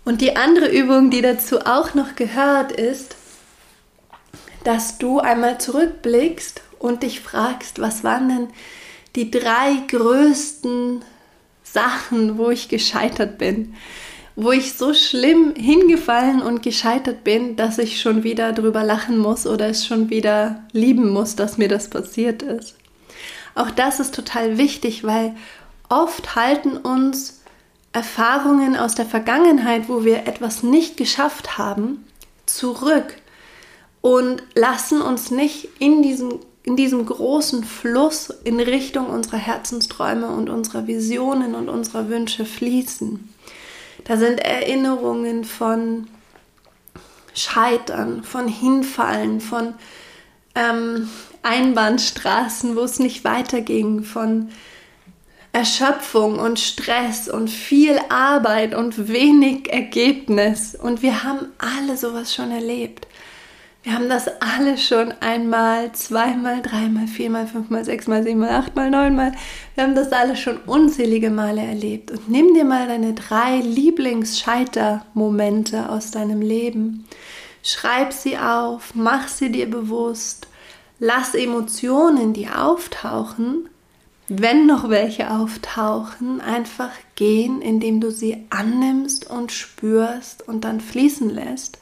Und 0.04 0.20
die 0.20 0.36
andere 0.36 0.68
Übung, 0.68 1.10
die 1.10 1.22
dazu 1.22 1.60
auch 1.60 1.94
noch 1.94 2.14
gehört, 2.14 2.72
ist, 2.72 3.16
dass 4.64 4.98
du 4.98 5.20
einmal 5.20 5.58
zurückblickst 5.58 6.62
und 6.78 7.02
dich 7.02 7.20
fragst, 7.20 7.80
was 7.80 8.04
waren 8.04 8.28
denn 8.28 8.48
die 9.16 9.30
drei 9.30 9.76
größten 9.88 11.02
Sachen, 11.62 12.36
wo 12.36 12.50
ich 12.50 12.68
gescheitert 12.68 13.38
bin? 13.38 13.74
Wo 14.36 14.50
ich 14.52 14.74
so 14.74 14.94
schlimm 14.94 15.54
hingefallen 15.54 16.42
und 16.42 16.62
gescheitert 16.62 17.24
bin, 17.24 17.56
dass 17.56 17.78
ich 17.78 18.00
schon 18.00 18.24
wieder 18.24 18.52
drüber 18.52 18.82
lachen 18.82 19.18
muss 19.18 19.46
oder 19.46 19.68
es 19.68 19.86
schon 19.86 20.10
wieder 20.10 20.64
lieben 20.72 21.10
muss, 21.10 21.36
dass 21.36 21.58
mir 21.58 21.68
das 21.68 21.88
passiert 21.88 22.42
ist. 22.42 22.74
Auch 23.54 23.70
das 23.70 24.00
ist 24.00 24.14
total 24.14 24.58
wichtig, 24.58 25.04
weil 25.04 25.36
oft 25.88 26.34
halten 26.34 26.76
uns 26.76 27.42
Erfahrungen 27.92 28.76
aus 28.76 28.96
der 28.96 29.06
Vergangenheit, 29.06 29.88
wo 29.88 30.04
wir 30.04 30.26
etwas 30.26 30.64
nicht 30.64 30.96
geschafft 30.96 31.58
haben, 31.58 32.04
zurück. 32.46 33.16
und 34.00 34.42
lassen 34.54 35.00
uns 35.00 35.30
nicht 35.30 35.66
in 35.78 36.02
diesem, 36.02 36.40
in 36.62 36.76
diesem 36.76 37.06
großen 37.06 37.64
Fluss 37.64 38.28
in 38.44 38.60
Richtung 38.60 39.06
unserer 39.06 39.38
Herzensträume 39.38 40.26
und 40.26 40.50
unserer 40.50 40.86
Visionen 40.86 41.54
und 41.54 41.70
unserer 41.70 42.10
Wünsche 42.10 42.44
fließen. 42.44 43.33
Da 44.04 44.16
sind 44.16 44.40
Erinnerungen 44.40 45.44
von 45.44 46.08
Scheitern, 47.34 48.22
von 48.22 48.48
Hinfallen, 48.48 49.40
von 49.40 49.74
ähm, 50.54 51.08
Einbahnstraßen, 51.42 52.76
wo 52.76 52.80
es 52.80 52.98
nicht 52.98 53.24
weiterging, 53.24 54.04
von 54.04 54.50
Erschöpfung 55.52 56.38
und 56.38 56.58
Stress 56.58 57.28
und 57.28 57.48
viel 57.48 57.98
Arbeit 58.08 58.74
und 58.74 59.08
wenig 59.08 59.72
Ergebnis. 59.72 60.74
Und 60.74 61.02
wir 61.02 61.22
haben 61.22 61.52
alle 61.58 61.96
sowas 61.96 62.34
schon 62.34 62.50
erlebt. 62.50 63.06
Wir 63.84 63.94
haben 63.94 64.08
das 64.08 64.26
alle 64.40 64.78
schon 64.78 65.12
einmal, 65.20 65.92
zweimal, 65.92 66.62
dreimal, 66.62 67.06
viermal, 67.06 67.46
fünfmal, 67.46 67.84
sechsmal, 67.84 68.22
siebenmal, 68.22 68.48
achtmal, 68.48 68.90
neunmal. 68.90 69.32
Wir 69.74 69.84
haben 69.84 69.94
das 69.94 70.10
alle 70.10 70.36
schon 70.36 70.56
unzählige 70.64 71.28
Male 71.28 71.60
erlebt. 71.60 72.10
Und 72.10 72.30
nimm 72.30 72.54
dir 72.54 72.64
mal 72.64 72.88
deine 72.88 73.12
drei 73.12 73.58
Lieblingsscheitermomente 73.58 75.90
aus 75.90 76.10
deinem 76.10 76.40
Leben. 76.40 77.04
Schreib 77.62 78.14
sie 78.14 78.38
auf, 78.38 78.94
mach 78.94 79.28
sie 79.28 79.52
dir 79.52 79.68
bewusst. 79.68 80.46
Lass 80.98 81.34
Emotionen, 81.34 82.32
die 82.32 82.48
auftauchen, 82.48 83.68
wenn 84.28 84.64
noch 84.64 84.88
welche 84.88 85.30
auftauchen, 85.30 86.40
einfach 86.40 86.92
gehen, 87.16 87.60
indem 87.60 88.00
du 88.00 88.10
sie 88.10 88.46
annimmst 88.48 89.28
und 89.28 89.52
spürst 89.52 90.48
und 90.48 90.64
dann 90.64 90.80
fließen 90.80 91.28
lässt 91.28 91.76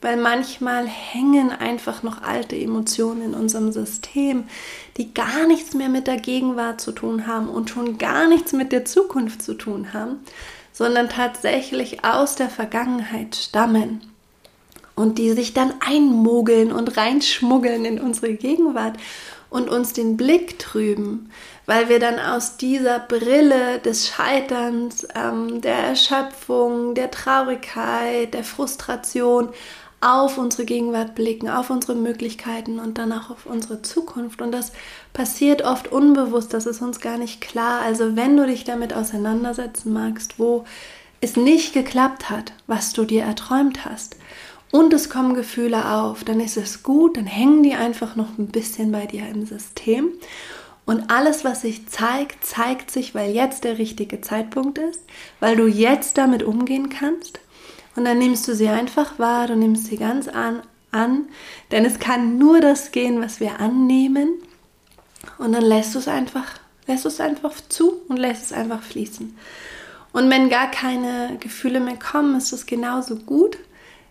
weil 0.00 0.16
manchmal 0.16 0.86
hängen 0.86 1.50
einfach 1.50 2.02
noch 2.02 2.22
alte 2.22 2.56
Emotionen 2.56 3.22
in 3.22 3.34
unserem 3.34 3.72
System, 3.72 4.44
die 4.96 5.12
gar 5.12 5.46
nichts 5.46 5.74
mehr 5.74 5.88
mit 5.88 6.06
der 6.06 6.18
Gegenwart 6.18 6.80
zu 6.80 6.92
tun 6.92 7.26
haben 7.26 7.48
und 7.48 7.70
schon 7.70 7.98
gar 7.98 8.28
nichts 8.28 8.52
mit 8.52 8.72
der 8.72 8.84
Zukunft 8.84 9.42
zu 9.42 9.54
tun 9.54 9.92
haben, 9.92 10.20
sondern 10.72 11.08
tatsächlich 11.08 12.04
aus 12.04 12.36
der 12.36 12.48
Vergangenheit 12.48 13.34
stammen 13.34 14.00
und 14.94 15.18
die 15.18 15.32
sich 15.32 15.54
dann 15.54 15.74
einmogeln 15.80 16.72
und 16.72 16.96
reinschmuggeln 16.96 17.84
in 17.84 18.00
unsere 18.00 18.34
Gegenwart 18.34 18.96
und 19.50 19.68
uns 19.68 19.92
den 19.92 20.16
Blick 20.16 20.58
trüben, 20.58 21.30
weil 21.66 21.88
wir 21.88 21.98
dann 21.98 22.18
aus 22.18 22.56
dieser 22.56 22.98
Brille 22.98 23.78
des 23.78 24.08
Scheiterns, 24.08 25.06
ähm, 25.14 25.60
der 25.60 25.76
Erschöpfung, 25.76 26.94
der 26.94 27.10
Traurigkeit, 27.10 28.34
der 28.34 28.44
Frustration 28.44 29.50
auf 30.00 30.38
unsere 30.38 30.64
Gegenwart 30.64 31.14
blicken, 31.14 31.48
auf 31.48 31.70
unsere 31.70 31.94
Möglichkeiten 31.94 32.78
und 32.78 32.98
dann 32.98 33.12
auch 33.12 33.30
auf 33.30 33.46
unsere 33.46 33.82
Zukunft. 33.82 34.40
Und 34.40 34.52
das 34.52 34.72
passiert 35.12 35.62
oft 35.62 35.90
unbewusst, 35.90 36.54
das 36.54 36.66
ist 36.66 36.82
uns 36.82 37.00
gar 37.00 37.18
nicht 37.18 37.40
klar. 37.40 37.82
Also 37.82 38.14
wenn 38.14 38.36
du 38.36 38.46
dich 38.46 38.64
damit 38.64 38.94
auseinandersetzen 38.94 39.92
magst, 39.92 40.38
wo 40.38 40.64
es 41.20 41.36
nicht 41.36 41.72
geklappt 41.72 42.30
hat, 42.30 42.52
was 42.68 42.92
du 42.92 43.04
dir 43.04 43.24
erträumt 43.24 43.84
hast, 43.84 44.16
und 44.70 44.92
es 44.92 45.08
kommen 45.08 45.34
Gefühle 45.34 45.94
auf, 45.94 46.24
dann 46.24 46.40
ist 46.40 46.58
es 46.58 46.82
gut, 46.82 47.16
dann 47.16 47.26
hängen 47.26 47.62
die 47.62 47.74
einfach 47.74 48.16
noch 48.16 48.36
ein 48.38 48.48
bisschen 48.48 48.92
bei 48.92 49.06
dir 49.06 49.26
im 49.26 49.46
System. 49.46 50.10
Und 50.84 51.10
alles, 51.10 51.44
was 51.44 51.62
sich 51.62 51.86
zeigt, 51.88 52.44
zeigt 52.44 52.90
sich, 52.90 53.14
weil 53.14 53.34
jetzt 53.34 53.64
der 53.64 53.78
richtige 53.78 54.20
Zeitpunkt 54.20 54.78
ist, 54.78 55.00
weil 55.40 55.56
du 55.56 55.66
jetzt 55.66 56.18
damit 56.18 56.42
umgehen 56.42 56.88
kannst 56.90 57.40
und 57.98 58.04
dann 58.04 58.18
nimmst 58.18 58.46
du 58.46 58.54
sie 58.54 58.68
einfach 58.68 59.18
wahr, 59.18 59.48
du 59.48 59.56
nimmst 59.56 59.86
sie 59.86 59.96
ganz 59.96 60.28
an, 60.28 60.62
an, 60.92 61.24
denn 61.72 61.84
es 61.84 61.98
kann 61.98 62.38
nur 62.38 62.60
das 62.60 62.92
gehen, 62.92 63.20
was 63.20 63.40
wir 63.40 63.58
annehmen. 63.58 64.34
Und 65.38 65.52
dann 65.52 65.64
lässt 65.64 65.96
du 65.96 65.98
es 65.98 66.06
einfach, 66.06 66.46
lässt 66.86 67.06
es 67.06 67.20
einfach 67.20 67.54
zu 67.68 67.94
und 68.06 68.16
lässt 68.16 68.44
es 68.44 68.52
einfach 68.52 68.84
fließen. 68.84 69.36
Und 70.12 70.30
wenn 70.30 70.48
gar 70.48 70.70
keine 70.70 71.38
Gefühle 71.40 71.80
mehr 71.80 71.96
kommen, 71.96 72.38
ist 72.38 72.52
es 72.52 72.66
genauso 72.66 73.16
gut. 73.16 73.58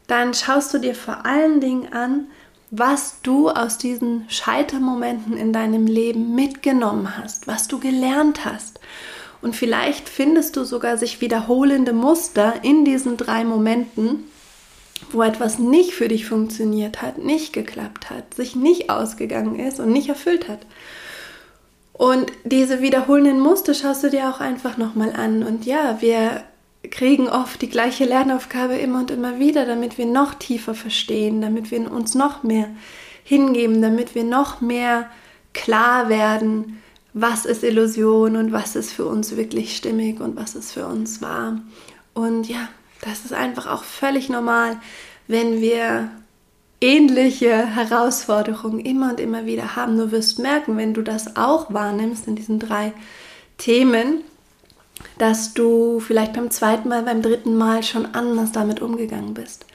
Dann 0.08 0.34
schaust 0.34 0.74
du 0.74 0.80
dir 0.80 0.94
vor 0.94 1.26
allen 1.26 1.62
Dingen 1.62 1.94
an, 1.94 2.28
was 2.72 3.22
du 3.22 3.50
aus 3.50 3.78
diesen 3.78 4.30
Scheitermomenten 4.30 5.38
in 5.38 5.54
deinem 5.54 5.88
Leben 5.88 6.36
mitgenommen 6.36 7.18
hast, 7.18 7.48
was 7.48 7.70
du 7.70 7.80
gelernt 7.80 8.44
hast. 8.44 8.82
Und 9.42 9.56
vielleicht 9.56 10.10
findest 10.10 10.56
du 10.56 10.64
sogar 10.64 10.98
sich 10.98 11.22
wiederholende 11.22 11.94
Muster 11.94 12.56
in 12.64 12.86
diesen 12.86 13.18
drei 13.18 13.44
Momenten, 13.44 14.24
wo 15.12 15.22
etwas 15.22 15.60
nicht 15.60 15.94
für 15.94 16.08
dich 16.08 16.26
funktioniert 16.26 17.02
hat, 17.02 17.20
nicht 17.20 17.54
geklappt 17.54 18.10
hat, 18.10 18.34
sich 18.34 18.56
nicht 18.56 18.90
ausgegangen 18.90 19.60
ist 19.60 19.80
und 19.80 19.92
nicht 19.92 20.10
erfüllt 20.10 20.48
hat. 20.48 20.66
Und 21.94 22.32
diese 22.44 22.82
wiederholenden 22.82 23.40
Muster 23.40 23.74
schaust 23.74 24.04
du 24.04 24.10
dir 24.10 24.30
auch 24.30 24.40
einfach 24.40 24.78
nochmal 24.78 25.14
an. 25.14 25.44
Und 25.44 25.66
ja, 25.66 25.98
wir 26.00 26.44
kriegen 26.90 27.28
oft 27.28 27.62
die 27.62 27.70
gleiche 27.70 28.06
Lernaufgabe 28.06 28.76
immer 28.76 29.00
und 29.00 29.12
immer 29.12 29.40
wieder, 29.40 29.66
damit 29.66 29.98
wir 29.98 30.06
noch 30.06 30.36
tiefer 30.36 30.76
verstehen, 30.76 31.42
damit 31.42 31.72
wir 31.72 31.92
uns 31.92 32.16
noch 32.16 32.44
mehr 32.44 32.70
hingeben, 33.24 33.82
damit 33.82 34.16
wir 34.16 34.24
noch 34.24 34.62
mehr 34.62 35.10
klar 35.54 36.08
werden, 36.08 36.82
was 37.22 37.46
ist 37.46 37.64
Illusion 37.64 38.36
und 38.36 38.52
was 38.52 38.76
ist 38.76 38.92
für 38.92 39.06
uns 39.06 39.36
wirklich 39.36 39.76
stimmig 39.76 40.20
und 40.20 40.36
was 40.36 40.56
ist 40.56 40.72
für 40.72 40.86
uns 40.86 41.22
wahr. 41.22 41.60
Und 42.14 42.48
ja, 42.48 42.70
das 43.02 43.26
ist 43.26 43.34
einfach 43.34 43.68
auch 43.68 43.84
völlig 43.84 44.30
normal, 44.30 44.78
wenn 45.28 45.60
wir 45.60 46.10
ähnliche 46.80 47.66
Herausforderungen 47.66 48.80
immer 48.80 49.10
und 49.10 49.20
immer 49.20 49.46
wieder 49.46 49.76
haben. 49.76 49.98
Du 49.98 50.12
wirst 50.12 50.38
merken, 50.38 50.78
wenn 50.78 50.94
du 50.94 51.02
das 51.02 51.36
auch 51.36 51.74
wahrnimmst 51.74 52.28
in 52.28 52.36
diesen 52.36 52.60
drei 52.60 52.94
Themen, 53.58 54.22
dass 55.18 55.54
du 55.54 56.00
vielleicht 56.00 56.34
beim 56.34 56.52
zweiten 56.52 56.90
Mal, 56.90 57.02
beim 57.02 57.24
dritten 57.24 57.56
Mal 57.56 57.82
schon 57.82 58.06
anders 58.14 58.52
damit 58.52 58.80
umgegangen 58.80 59.34
bist. 59.34 59.66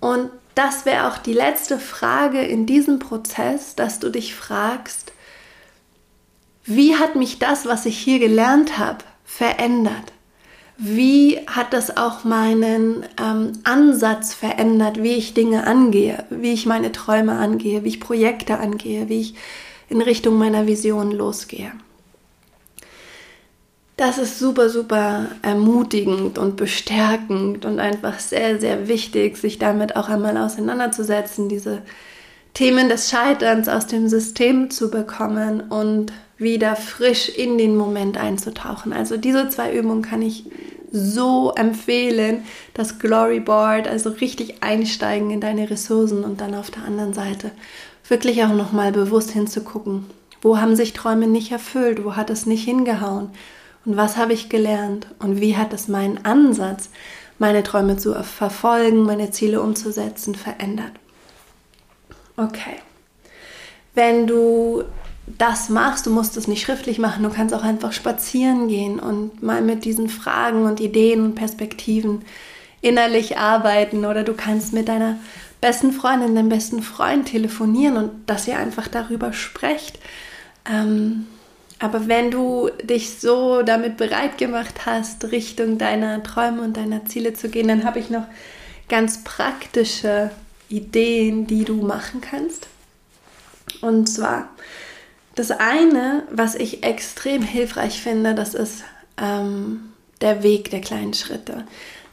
Und 0.00 0.30
das 0.54 0.86
wäre 0.86 1.08
auch 1.08 1.18
die 1.18 1.32
letzte 1.32 1.78
Frage 1.78 2.40
in 2.40 2.64
diesem 2.64 3.00
Prozess, 3.00 3.74
dass 3.74 3.98
du 3.98 4.10
dich 4.10 4.34
fragst, 4.34 5.13
wie 6.64 6.96
hat 6.96 7.14
mich 7.14 7.38
das, 7.38 7.66
was 7.66 7.86
ich 7.86 7.98
hier 7.98 8.18
gelernt 8.18 8.78
habe, 8.78 9.04
verändert? 9.24 10.12
Wie 10.76 11.38
hat 11.46 11.72
das 11.72 11.96
auch 11.96 12.24
meinen 12.24 13.04
ähm, 13.22 13.52
Ansatz 13.62 14.34
verändert, 14.34 15.02
wie 15.02 15.12
ich 15.12 15.34
Dinge 15.34 15.66
angehe, 15.66 16.24
wie 16.30 16.52
ich 16.52 16.66
meine 16.66 16.90
Träume 16.90 17.32
angehe, 17.32 17.84
wie 17.84 17.88
ich 17.88 18.00
Projekte 18.00 18.58
angehe, 18.58 19.08
wie 19.08 19.20
ich 19.20 19.34
in 19.88 20.00
Richtung 20.00 20.36
meiner 20.36 20.66
Vision 20.66 21.12
losgehe? 21.12 21.70
Das 23.96 24.18
ist 24.18 24.40
super, 24.40 24.70
super 24.70 25.26
ermutigend 25.42 26.38
und 26.38 26.56
bestärkend 26.56 27.64
und 27.64 27.78
einfach 27.78 28.18
sehr, 28.18 28.58
sehr 28.58 28.88
wichtig, 28.88 29.36
sich 29.36 29.60
damit 29.60 29.94
auch 29.94 30.08
einmal 30.08 30.36
auseinanderzusetzen, 30.36 31.48
diese 31.48 31.82
Themen 32.54 32.88
des 32.88 33.08
Scheiterns 33.10 33.68
aus 33.68 33.86
dem 33.86 34.08
System 34.08 34.70
zu 34.70 34.90
bekommen 34.90 35.60
und 35.60 36.12
wieder 36.38 36.76
frisch 36.76 37.28
in 37.28 37.58
den 37.58 37.76
Moment 37.76 38.18
einzutauchen. 38.18 38.92
Also 38.92 39.16
diese 39.16 39.48
zwei 39.48 39.74
Übungen 39.74 40.02
kann 40.02 40.22
ich 40.22 40.44
so 40.90 41.52
empfehlen, 41.54 42.44
das 42.72 42.98
Glory 42.98 43.40
Board, 43.40 43.88
also 43.88 44.10
richtig 44.10 44.62
einsteigen 44.62 45.30
in 45.30 45.40
deine 45.40 45.68
Ressourcen 45.68 46.22
und 46.22 46.40
dann 46.40 46.54
auf 46.54 46.70
der 46.70 46.84
anderen 46.84 47.12
Seite 47.12 47.50
wirklich 48.08 48.44
auch 48.44 48.52
nochmal 48.52 48.92
bewusst 48.92 49.30
hinzugucken. 49.32 50.06
Wo 50.40 50.58
haben 50.58 50.76
sich 50.76 50.92
Träume 50.92 51.26
nicht 51.26 51.50
erfüllt? 51.50 52.04
Wo 52.04 52.16
hat 52.16 52.30
es 52.30 52.46
nicht 52.46 52.64
hingehauen? 52.64 53.30
Und 53.84 53.96
was 53.96 54.16
habe 54.16 54.34
ich 54.34 54.48
gelernt? 54.48 55.06
Und 55.18 55.40
wie 55.40 55.56
hat 55.56 55.72
es 55.72 55.88
meinen 55.88 56.24
Ansatz, 56.24 56.90
meine 57.38 57.62
Träume 57.62 57.96
zu 57.96 58.14
verfolgen, 58.22 59.04
meine 59.04 59.30
Ziele 59.30 59.60
umzusetzen, 59.60 60.34
verändert? 60.34 60.92
Okay. 62.36 62.76
Wenn 63.94 64.26
du 64.26 64.84
das 65.26 65.68
machst, 65.68 66.06
du 66.06 66.10
musst 66.10 66.36
es 66.36 66.48
nicht 66.48 66.62
schriftlich 66.62 66.98
machen, 66.98 67.22
du 67.22 67.30
kannst 67.30 67.54
auch 67.54 67.62
einfach 67.62 67.92
spazieren 67.92 68.68
gehen 68.68 69.00
und 69.00 69.42
mal 69.42 69.62
mit 69.62 69.84
diesen 69.84 70.08
Fragen 70.08 70.64
und 70.64 70.80
Ideen 70.80 71.24
und 71.24 71.34
Perspektiven 71.34 72.22
innerlich 72.82 73.38
arbeiten 73.38 74.04
oder 74.04 74.22
du 74.22 74.34
kannst 74.34 74.74
mit 74.74 74.88
deiner 74.88 75.16
besten 75.62 75.92
Freundin, 75.92 76.34
deinem 76.34 76.50
besten 76.50 76.82
Freund 76.82 77.28
telefonieren 77.28 77.96
und 77.96 78.10
dass 78.26 78.46
ihr 78.46 78.58
einfach 78.58 78.86
darüber 78.86 79.32
sprecht. 79.32 79.98
Ähm, 80.70 81.26
aber 81.78 82.06
wenn 82.06 82.30
du 82.30 82.70
dich 82.82 83.18
so 83.18 83.62
damit 83.62 83.96
bereit 83.96 84.36
gemacht 84.36 84.86
hast, 84.86 85.24
Richtung 85.32 85.78
deiner 85.78 86.22
Träume 86.22 86.62
und 86.62 86.76
deiner 86.76 87.06
Ziele 87.06 87.32
zu 87.32 87.48
gehen, 87.48 87.68
dann 87.68 87.84
habe 87.84 87.98
ich 87.98 88.10
noch 88.10 88.26
ganz 88.88 89.24
praktische 89.24 90.30
Ideen, 90.68 91.46
die 91.46 91.64
du 91.64 91.76
machen 91.76 92.20
kannst. 92.20 92.68
Und 93.80 94.06
zwar 94.06 94.50
das 95.34 95.50
eine, 95.50 96.22
was 96.30 96.54
ich 96.54 96.84
extrem 96.84 97.42
hilfreich 97.42 98.00
finde, 98.02 98.34
das 98.34 98.54
ist 98.54 98.84
ähm, 99.20 99.92
der 100.20 100.42
Weg 100.42 100.70
der 100.70 100.80
kleinen 100.80 101.14
Schritte. 101.14 101.64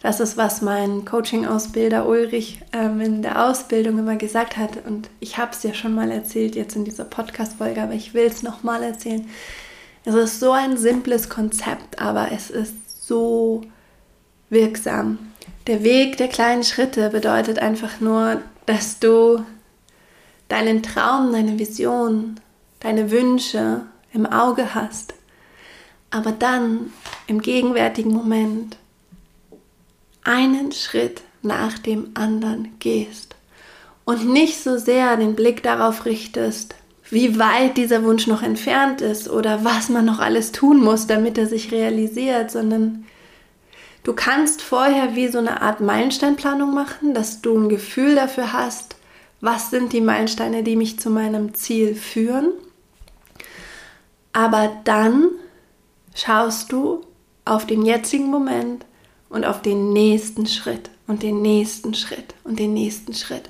Das 0.02 0.20
ist, 0.20 0.36
was 0.36 0.64
mein 0.64 1.06
Coaching-Ausbilder 1.06 2.08
Ulrich 2.08 2.60
ähm, 2.74 3.00
in 3.02 3.22
der 3.22 3.48
Ausbildung 3.48 4.00
immer 4.00 4.16
gesagt 4.16 4.58
hat. 4.58 4.86
Und 4.88 5.10
ich 5.20 5.38
habe 5.38 5.52
es 5.52 5.62
ja 5.62 5.76
schon 5.76 5.94
mal 5.94 6.10
erzählt, 6.10 6.56
jetzt 6.56 6.76
in 6.76 6.86
dieser 6.86 7.06
Podcast-Folge, 7.06 7.84
aber 7.84 7.94
ich 7.94 8.16
will 8.16 8.26
es 8.26 8.42
nochmal 8.42 8.82
erzählen. 8.82 9.30
Es 10.04 10.16
ist 10.16 10.40
so 10.40 10.52
ein 10.52 10.78
simples 10.78 11.30
Konzept, 11.30 12.02
aber 12.02 12.32
es 12.32 12.50
ist 12.50 13.06
so 13.08 13.62
wirksam. 14.50 15.20
Der 15.68 15.84
Weg 15.84 16.18
der 16.18 16.28
kleinen 16.28 16.64
Schritte 16.64 17.12
bedeutet 17.12 17.60
einfach 17.60 18.00
nur, 18.00 18.42
dass 18.66 18.98
du 18.98 19.46
deinen 20.48 20.82
Traum, 20.82 21.32
deine 21.32 21.60
Vision, 21.60 22.40
deine 22.82 23.10
Wünsche 23.12 23.86
im 24.14 24.26
Auge 24.26 24.76
hast, 24.76 25.14
aber 26.10 26.32
dann 26.32 26.92
im 27.28 27.42
gegenwärtigen 27.42 28.12
Moment 28.12 28.78
einen 30.24 30.72
Schritt 30.72 31.22
nach 31.42 31.80
dem 31.80 32.12
anderen 32.14 32.76
gehst 32.80 33.36
und 34.06 34.28
nicht 34.28 34.62
so 34.62 34.78
sehr 34.78 35.16
den 35.18 35.36
Blick 35.36 35.64
darauf 35.64 36.06
richtest, 36.06 36.76
wie 37.10 37.40
weit 37.40 37.78
dieser 37.78 38.04
Wunsch 38.04 38.28
noch 38.28 38.42
entfernt 38.42 39.02
ist 39.02 39.30
oder 39.30 39.64
was 39.64 39.90
man 39.90 40.06
noch 40.06 40.20
alles 40.20 40.52
tun 40.52 40.82
muss, 40.82 41.08
damit 41.08 41.38
er 41.38 41.46
sich 41.46 41.72
realisiert, 41.72 42.52
sondern 42.52 43.06
du 44.04 44.14
kannst 44.14 44.62
vorher 44.62 45.16
wie 45.16 45.28
so 45.28 45.40
eine 45.40 45.62
Art 45.62 45.82
Meilensteinplanung 45.82 46.74
machen, 46.74 47.14
dass 47.14 47.42
du 47.42 47.58
ein 47.58 47.70
Gefühl 47.70 48.16
dafür 48.16 48.54
hast, 48.54 48.96
was 49.42 49.72
sind 49.72 49.92
die 49.92 50.02
Meilensteine, 50.02 50.64
die 50.64 50.76
mich 50.76 51.00
zu 51.00 51.10
meinem 51.10 51.54
Ziel 51.54 51.96
führen. 51.96 52.52
Aber 54.34 54.72
dann 54.84 55.30
schaust 56.16 56.72
du 56.72 57.02
auf 57.46 57.66
den 57.66 57.86
jetzigen 57.86 58.28
Moment 58.28 58.86
und 59.30 59.46
auf 59.46 59.62
den 59.62 59.94
nächsten 59.94 60.46
Schritt 60.46 60.90
und 61.08 61.24
den 61.24 61.42
nächsten 61.42 61.94
Schritt 61.94 62.36
und 62.44 62.60
den 62.60 62.74
nächsten 62.74 63.14
Schritt. 63.14 63.50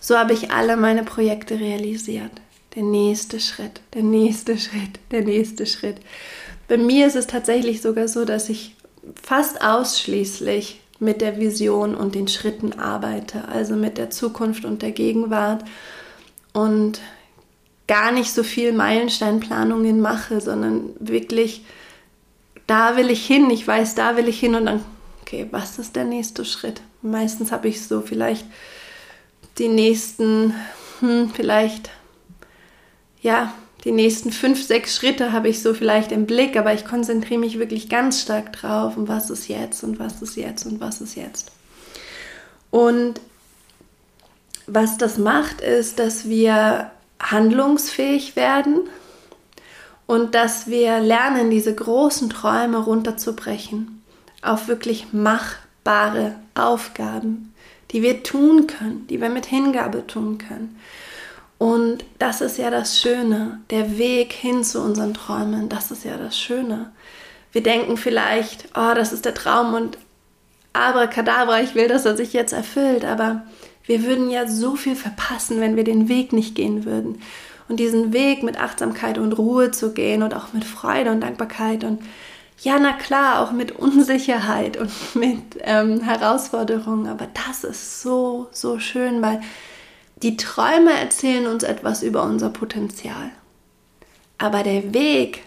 So 0.00 0.16
habe 0.16 0.32
ich 0.32 0.50
alle 0.50 0.76
meine 0.76 1.04
Projekte 1.04 1.58
realisiert. 1.58 2.32
Der 2.74 2.82
nächste 2.82 3.40
Schritt, 3.40 3.80
der 3.94 4.02
nächste 4.02 4.56
Schritt, 4.56 5.00
der 5.10 5.22
nächste 5.22 5.66
Schritt. 5.66 5.96
Bei 6.68 6.76
mir 6.76 7.06
ist 7.06 7.16
es 7.16 7.26
tatsächlich 7.26 7.82
sogar 7.82 8.06
so, 8.06 8.24
dass 8.24 8.48
ich 8.48 8.76
fast 9.20 9.62
ausschließlich 9.62 10.80
mit 11.00 11.20
der 11.20 11.38
Vision 11.40 11.94
und 11.94 12.14
den 12.14 12.28
Schritten 12.28 12.74
arbeite, 12.74 13.48
also 13.48 13.74
mit 13.74 13.98
der 13.98 14.10
Zukunft 14.10 14.64
und 14.64 14.82
der 14.82 14.92
Gegenwart 14.92 15.64
und 16.52 17.00
gar 17.90 18.12
nicht 18.12 18.32
so 18.32 18.44
viel 18.44 18.72
Meilensteinplanungen 18.72 20.00
mache, 20.00 20.40
sondern 20.40 20.90
wirklich, 21.00 21.64
da 22.68 22.96
will 22.96 23.10
ich 23.10 23.26
hin, 23.26 23.50
ich 23.50 23.66
weiß, 23.66 23.96
da 23.96 24.16
will 24.16 24.28
ich 24.28 24.38
hin 24.38 24.54
und 24.54 24.66
dann 24.66 24.84
okay, 25.22 25.48
was 25.50 25.80
ist 25.80 25.96
der 25.96 26.04
nächste 26.04 26.44
Schritt? 26.44 26.82
Meistens 27.02 27.50
habe 27.50 27.66
ich 27.66 27.82
so 27.82 28.00
vielleicht 28.00 28.46
die 29.58 29.66
nächsten, 29.66 30.54
hm, 31.00 31.32
vielleicht, 31.34 31.90
ja, 33.22 33.52
die 33.82 33.90
nächsten 33.90 34.30
fünf, 34.30 34.64
sechs 34.64 34.94
Schritte 34.94 35.32
habe 35.32 35.48
ich 35.48 35.60
so 35.60 35.74
vielleicht 35.74 36.12
im 36.12 36.26
Blick, 36.26 36.56
aber 36.56 36.72
ich 36.72 36.84
konzentriere 36.84 37.40
mich 37.40 37.58
wirklich 37.58 37.88
ganz 37.88 38.20
stark 38.20 38.52
drauf, 38.52 38.96
und 38.96 39.08
was 39.08 39.30
ist 39.30 39.48
jetzt 39.48 39.82
und 39.82 39.98
was 39.98 40.22
ist 40.22 40.36
jetzt 40.36 40.64
und 40.64 40.80
was 40.80 41.00
ist 41.00 41.16
jetzt. 41.16 41.50
Und 42.70 43.20
was 44.68 44.96
das 44.96 45.18
macht, 45.18 45.60
ist, 45.60 45.98
dass 45.98 46.28
wir 46.28 46.92
handlungsfähig 47.20 48.34
werden 48.34 48.88
und 50.06 50.34
dass 50.34 50.66
wir 50.66 50.98
lernen, 50.98 51.50
diese 51.50 51.74
großen 51.74 52.30
Träume 52.30 52.78
runterzubrechen 52.78 54.02
auf 54.42 54.66
wirklich 54.66 55.12
machbare 55.12 56.34
Aufgaben, 56.54 57.54
die 57.92 58.02
wir 58.02 58.22
tun 58.22 58.66
können, 58.66 59.06
die 59.08 59.20
wir 59.20 59.28
mit 59.28 59.46
Hingabe 59.46 60.06
tun 60.06 60.38
können. 60.38 60.78
Und 61.58 62.04
das 62.18 62.40
ist 62.40 62.56
ja 62.56 62.70
das 62.70 62.98
Schöne, 62.98 63.60
der 63.68 63.98
Weg 63.98 64.32
hin 64.32 64.64
zu 64.64 64.80
unseren 64.80 65.12
Träumen, 65.12 65.68
das 65.68 65.90
ist 65.90 66.04
ja 66.04 66.16
das 66.16 66.38
Schöne. 66.38 66.90
Wir 67.52 67.62
denken 67.62 67.96
vielleicht, 67.96 68.68
oh, 68.74 68.94
das 68.94 69.12
ist 69.12 69.26
der 69.26 69.34
Traum 69.34 69.74
und 69.74 69.98
abracadabra, 70.72 71.60
ich 71.60 71.74
will, 71.74 71.88
dass 71.88 72.06
er 72.06 72.16
sich 72.16 72.32
jetzt 72.32 72.52
erfüllt, 72.52 73.04
aber 73.04 73.42
wir 73.84 74.04
würden 74.04 74.30
ja 74.30 74.46
so 74.46 74.76
viel 74.76 74.96
verpassen, 74.96 75.60
wenn 75.60 75.76
wir 75.76 75.84
den 75.84 76.08
Weg 76.08 76.32
nicht 76.32 76.54
gehen 76.54 76.84
würden. 76.84 77.20
Und 77.68 77.78
diesen 77.78 78.12
Weg 78.12 78.42
mit 78.42 78.58
Achtsamkeit 78.58 79.18
und 79.18 79.32
Ruhe 79.32 79.70
zu 79.70 79.92
gehen 79.92 80.22
und 80.22 80.34
auch 80.34 80.52
mit 80.52 80.64
Freude 80.64 81.12
und 81.12 81.20
Dankbarkeit 81.20 81.84
und 81.84 82.00
ja, 82.62 82.78
na 82.78 82.92
klar, 82.92 83.40
auch 83.40 83.52
mit 83.52 83.72
Unsicherheit 83.72 84.76
und 84.76 84.90
mit 85.14 85.38
ähm, 85.60 86.02
Herausforderungen, 86.02 87.06
aber 87.06 87.26
das 87.46 87.64
ist 87.64 88.02
so, 88.02 88.48
so 88.52 88.78
schön, 88.78 89.22
weil 89.22 89.40
die 90.22 90.36
Träume 90.36 90.92
erzählen 90.92 91.46
uns 91.46 91.62
etwas 91.62 92.02
über 92.02 92.24
unser 92.24 92.50
Potenzial. 92.50 93.30
Aber 94.36 94.62
der 94.62 94.92
Weg 94.92 95.42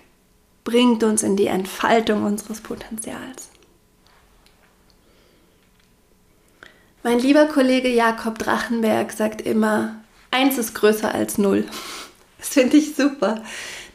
bringt 0.64 1.04
uns 1.04 1.24
in 1.24 1.36
die 1.36 1.48
Entfaltung 1.48 2.24
unseres 2.24 2.62
Potenzials. 2.62 3.50
Mein 7.06 7.20
lieber 7.20 7.48
Kollege 7.48 7.90
Jakob 7.90 8.40
Drachenberg 8.40 9.12
sagt 9.12 9.42
immer, 9.42 9.96
eins 10.32 10.58
ist 10.58 10.74
größer 10.74 11.14
als 11.14 11.38
null. 11.38 11.66
Das 12.40 12.50
finde 12.50 12.76
ich 12.76 12.96
super. 12.98 13.42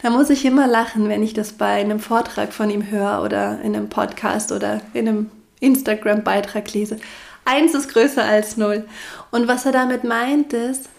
Da 0.01 0.09
muss 0.09 0.31
ich 0.31 0.43
immer 0.43 0.65
lachen, 0.65 1.07
wenn 1.07 1.21
ich 1.21 1.35
das 1.35 1.53
bei 1.53 1.73
einem 1.73 1.99
Vortrag 1.99 2.51
von 2.51 2.71
ihm 2.71 2.89
höre 2.89 3.21
oder 3.23 3.61
in 3.61 3.75
einem 3.75 3.89
Podcast 3.89 4.51
oder 4.51 4.81
in 4.95 5.07
einem 5.07 5.31
Instagram-Beitrag 5.59 6.73
lese. 6.73 6.97
Eins 7.45 7.75
ist 7.75 7.89
größer 7.89 8.25
als 8.25 8.57
null. 8.57 8.87
Und 9.29 9.47
was 9.47 9.67
er 9.67 9.71
damit 9.71 10.03
meint 10.03 10.53
ist, 10.53 10.89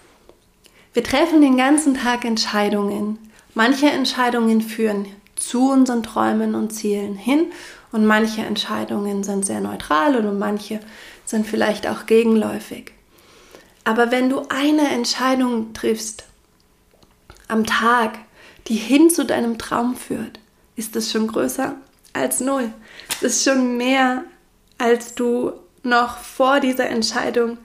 wir 0.95 1.03
treffen 1.03 1.41
den 1.41 1.57
ganzen 1.57 1.95
Tag 1.95 2.25
Entscheidungen. 2.25 3.19
Manche 3.55 3.91
Entscheidungen 3.91 4.63
führen 4.63 5.07
zu 5.35 5.73
unseren 5.73 6.05
Träumen 6.05 6.55
und 6.55 6.71
Zielen 6.71 7.17
hin 7.17 7.47
und 7.91 8.07
manche 8.07 8.43
Entscheidungen 8.43 9.25
sind 9.25 9.45
sehr 9.45 9.61
neutral 9.61 10.15
und 10.15 10.39
manche 10.39 10.79
sind 11.31 11.47
vielleicht 11.47 11.87
auch 11.87 12.07
gegenläufig. 12.07 12.93
Aber 13.85 14.11
wenn 14.11 14.29
du 14.29 14.43
eine 14.49 14.89
Entscheidung 14.91 15.73
triffst 15.73 16.25
am 17.49 17.65
Tag, 17.65 18.19
die 18.67 18.75
hin 18.75 19.11
zu 19.11 19.25
deinem 19.25 19.59
Traum 19.59 19.97
führt, 19.97 20.39
ist 20.77 20.97
das 20.97 21.11
schon 21.11 21.27
größer 21.29 21.75
als 22.13 22.41
null. 22.41 22.73
Das 23.23 23.33
ist 23.33 23.45
schon 23.45 23.77
mehr, 23.77 24.25
als 24.79 25.15
du 25.15 25.53
noch 25.83 26.19
vor 26.19 26.61
dieser 26.61 26.89
Entscheidung 26.89 27.59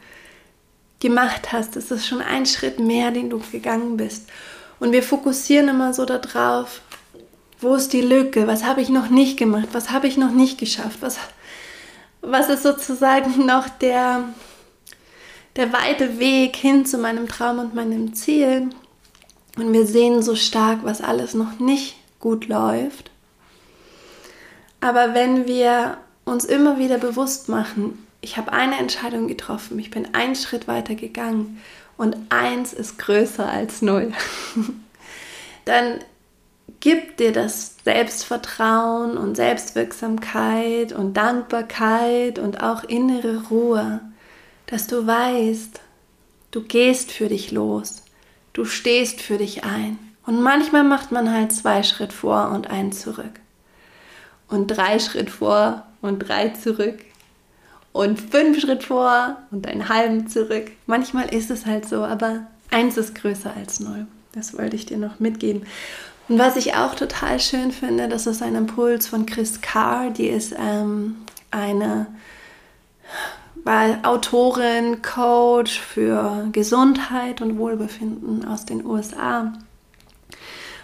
gemacht 1.00 1.52
hast. 1.52 1.76
Das 1.76 1.92
ist 1.92 2.08
schon 2.08 2.22
ein 2.22 2.46
Schritt 2.46 2.80
mehr, 2.80 3.12
den 3.12 3.30
du 3.30 3.42
gegangen 3.52 3.98
bist. 3.98 4.30
Und 4.80 4.92
wir 4.92 5.04
fokussieren 5.04 5.70
immer 5.70 5.94
so 5.94 6.06
darauf, 6.06 6.82
wo 7.60 7.76
ist 7.76 7.94
die 7.94 8.02
Lücke? 8.02 8.48
Was 8.48 8.64
habe 8.64 8.82
ich 8.82 8.90
noch 8.90 9.10
nicht 9.10 9.38
gemacht? 9.38 9.70
Was 9.72 9.92
habe 9.92 10.08
ich 10.08 10.18
noch 10.18 10.32
nicht 10.32 10.58
geschafft? 10.58 10.98
Was, 11.02 11.18
was 12.26 12.50
ist 12.50 12.64
sozusagen 12.64 13.46
noch 13.46 13.70
der, 13.70 14.24
der 15.56 15.74
weite 15.74 16.20
Weg 16.20 16.56
hin 16.56 16.86
zu 16.86 16.98
meinem 16.98 17.28
Traum 17.28 17.60
und 17.60 17.76
meinem 17.76 18.14
Ziel? 18.14 18.70
Und 19.58 19.72
wir 19.72 19.86
sehen 19.86 20.22
so 20.22 20.36
stark, 20.36 20.80
was 20.84 21.02
alles 21.02 21.34
noch 21.34 21.60
nicht 21.60 21.96
gut 22.20 22.48
läuft. 22.48 23.12
Aber 24.82 25.14
wenn 25.14 25.48
wir 25.48 25.98
uns 26.26 26.44
immer 26.44 26.78
wieder 26.78 26.98
bewusst 26.98 27.48
machen, 27.50 28.06
ich 28.22 28.38
habe 28.38 28.52
eine 28.52 28.78
Entscheidung 28.78 29.28
getroffen, 29.28 29.80
ich 29.80 29.92
bin 29.92 30.14
einen 30.14 30.36
Schritt 30.36 30.68
weiter 30.68 30.96
gegangen 30.96 31.62
und 31.98 32.18
eins 32.30 32.74
ist 32.74 32.98
größer 32.98 33.48
als 33.48 33.82
null, 33.82 34.12
dann 35.66 36.00
gibt 36.86 37.20
dir 37.20 37.34
das 37.34 37.76
Selbstvertrauen 37.84 39.18
und 39.18 39.36
Selbstwirksamkeit 39.36 40.94
und 40.94 41.18
Dankbarkeit 41.18 42.40
und 42.40 42.62
auch 42.62 42.84
innere 42.84 43.48
Ruhe, 43.50 44.02
dass 44.68 44.88
du 44.88 45.06
weißt, 45.06 45.82
du 46.52 46.62
gehst 46.62 47.12
für 47.12 47.28
dich 47.28 47.52
los 47.52 48.06
Du 48.56 48.64
stehst 48.64 49.22
für 49.22 49.38
dich 49.38 49.66
ein. 49.66 50.00
Und 50.26 50.42
manchmal 50.42 50.86
macht 50.86 51.12
man 51.12 51.30
halt 51.30 51.52
zwei 51.52 51.84
Schritt 51.84 52.14
vor 52.14 52.52
und 52.52 52.70
einen 52.70 52.94
zurück. 52.94 53.42
Und 54.48 54.68
drei 54.68 54.98
Schritt 55.00 55.30
vor 55.30 55.86
und 56.02 56.20
drei 56.20 56.50
zurück. 56.50 57.00
Und 57.92 58.18
fünf 58.18 58.62
Schritt 58.62 58.86
vor 58.86 59.36
und 59.52 59.68
einen 59.68 59.90
halben 59.90 60.30
zurück. 60.30 60.72
Manchmal 60.86 61.36
ist 61.36 61.52
es 61.52 61.66
halt 61.66 61.86
so, 61.86 62.06
aber 62.06 62.48
eins 62.72 62.96
ist 62.96 63.14
größer 63.16 63.54
als 63.54 63.82
null. 63.82 64.08
Das 64.34 64.58
wollte 64.58 64.78
ich 64.78 64.86
dir 64.86 64.98
noch 64.98 65.20
mitgeben. 65.20 65.64
Und 66.28 66.40
was 66.40 66.56
ich 66.56 66.76
auch 66.76 66.96
total 66.96 67.40
schön 67.40 67.72
finde, 67.72 68.08
das 68.08 68.26
ist 68.26 68.42
ein 68.42 68.56
Impuls 68.56 69.08
von 69.08 69.26
Chris 69.26 69.62
Carr. 69.62 70.10
Die 70.10 70.28
ist 70.28 70.56
ähm, 70.58 71.18
eine 71.52 72.08
Autorin, 74.04 75.02
Coach 75.02 75.80
für 75.80 76.48
Gesundheit 76.52 77.42
und 77.42 77.58
Wohlbefinden 77.58 78.46
aus 78.48 78.66
den 78.66 78.86
USA. 78.86 79.54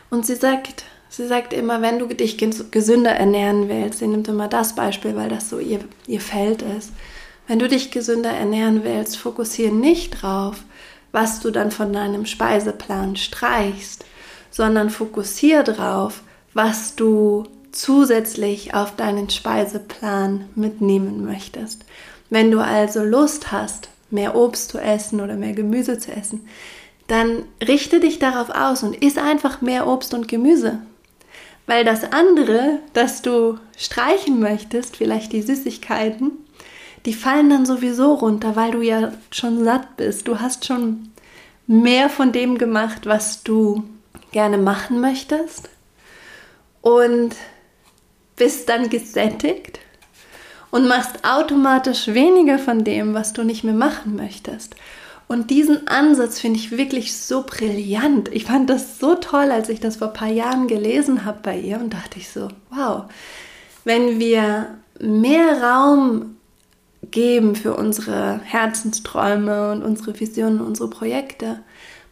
Und 0.10 0.26
sie 0.26 0.36
sagt, 0.36 0.86
Sie 1.12 1.28
sagt 1.28 1.52
immer, 1.52 1.82
wenn 1.82 2.00
du 2.00 2.08
dich 2.08 2.38
gesünder 2.38 3.12
ernähren 3.12 3.68
willst, 3.68 4.00
sie 4.00 4.08
nimmt 4.08 4.30
immer 4.30 4.48
das 4.48 4.76
Beispiel, 4.76 5.14
weil 5.18 5.28
das 5.28 5.50
so 5.50 5.60
ihr, 5.60 5.82
ihr 6.08 6.22
Feld 6.22 6.62
ist. 6.62 6.94
Wenn 7.48 7.60
du 7.60 7.68
dich 7.68 7.92
gesünder 7.92 8.32
ernähren 8.32 8.86
willst, 8.86 9.18
fokussiere 9.18 9.74
nicht 9.74 10.22
drauf, 10.22 10.64
was 11.12 11.42
du 11.42 11.52
dann 11.52 11.70
von 11.70 11.92
deinem 11.92 12.26
Speiseplan 12.26 13.18
streichst, 13.18 14.06
sondern 14.52 14.90
fokussiere 14.90 15.64
drauf, 15.64 16.22
was 16.54 16.96
du 16.96 17.46
zusätzlich 17.72 18.74
auf 18.76 18.96
deinen 18.96 19.30
Speiseplan 19.30 20.46
mitnehmen 20.56 21.26
möchtest. 21.26 21.86
Wenn 22.30 22.52
du 22.52 22.60
also 22.60 23.04
Lust 23.04 23.52
hast, 23.52 23.90
mehr 24.10 24.36
Obst 24.36 24.70
zu 24.70 24.78
essen 24.78 25.22
oder 25.22 25.36
mehr 25.36 25.54
Gemüse 25.54 25.98
zu 25.98 26.12
essen, 26.12 26.48
dann 27.08 27.44
richte 27.66 28.00
dich 28.00 28.20
darauf 28.20 28.50
aus 28.50 28.84
und 28.84 28.96
iss 29.04 29.18
einfach 29.18 29.62
mehr 29.62 29.88
Obst 29.88 30.14
und 30.14 30.28
Gemüse. 30.28 30.80
Weil 31.66 31.86
das 31.86 32.12
andere, 32.12 32.80
das 32.94 33.22
du 33.22 33.58
streichen 33.78 34.40
möchtest, 34.40 34.98
vielleicht 34.98 35.32
die 35.32 35.42
Süßigkeiten, 35.42 36.32
die 37.06 37.14
fallen 37.14 37.50
dann 37.50 37.66
sowieso 37.66 38.14
runter, 38.14 38.56
weil 38.56 38.72
du 38.72 38.82
ja 38.82 39.12
schon 39.32 39.64
satt 39.64 39.98
bist. 39.98 40.28
Du 40.28 40.40
hast 40.40 40.66
schon 40.66 41.10
mehr 41.68 42.10
von 42.10 42.32
dem 42.32 42.58
gemacht, 42.58 43.06
was 43.06 43.44
du 43.44 43.84
gerne 44.32 44.58
machen 44.58 45.02
möchtest 45.02 45.70
und 46.82 47.36
bist 48.36 48.70
dann 48.70 48.90
gesättigt 48.90 49.80
und 50.72 50.88
machst 50.88 51.24
automatisch 51.24 52.08
weniger 52.08 52.58
von 52.58 52.84
dem, 52.84 53.14
was 53.14 53.34
du 53.34 53.44
nicht 53.44 53.64
mehr 53.64 53.74
machen 53.74 54.16
möchtest. 54.16 54.76
Und 55.28 55.50
diesen 55.50 55.88
Ansatz 55.88 56.40
finde 56.40 56.60
ich 56.60 56.72
wirklich 56.78 57.16
so 57.16 57.44
brillant. 57.44 58.30
Ich 58.34 58.46
fand 58.46 58.70
das 58.70 59.00
so 59.00 59.16
toll, 59.16 59.52
als 59.52 59.70
ich 59.70 59.80
das 59.80 59.98
vor 59.98 60.08
ein 60.08 60.14
paar 60.14 60.28
Jahren 60.28 60.68
gelesen 60.68 61.24
habe 61.24 61.40
bei 61.42 61.58
ihr 61.58 61.80
und 61.80 61.94
dachte 61.94 62.20
ich 62.20 62.30
so, 62.30 62.50
wow, 62.70 63.04
wenn 63.86 64.20
wir 64.20 64.76
mehr 65.00 65.62
Raum 65.64 66.38
geben 67.12 67.56
für 67.56 67.76
unsere 67.76 68.42
Herzensträume 68.44 69.72
und 69.72 69.84
unsere 69.84 70.20
Visionen, 70.20 70.62
unsere 70.62 70.90
Projekte, 70.90 71.60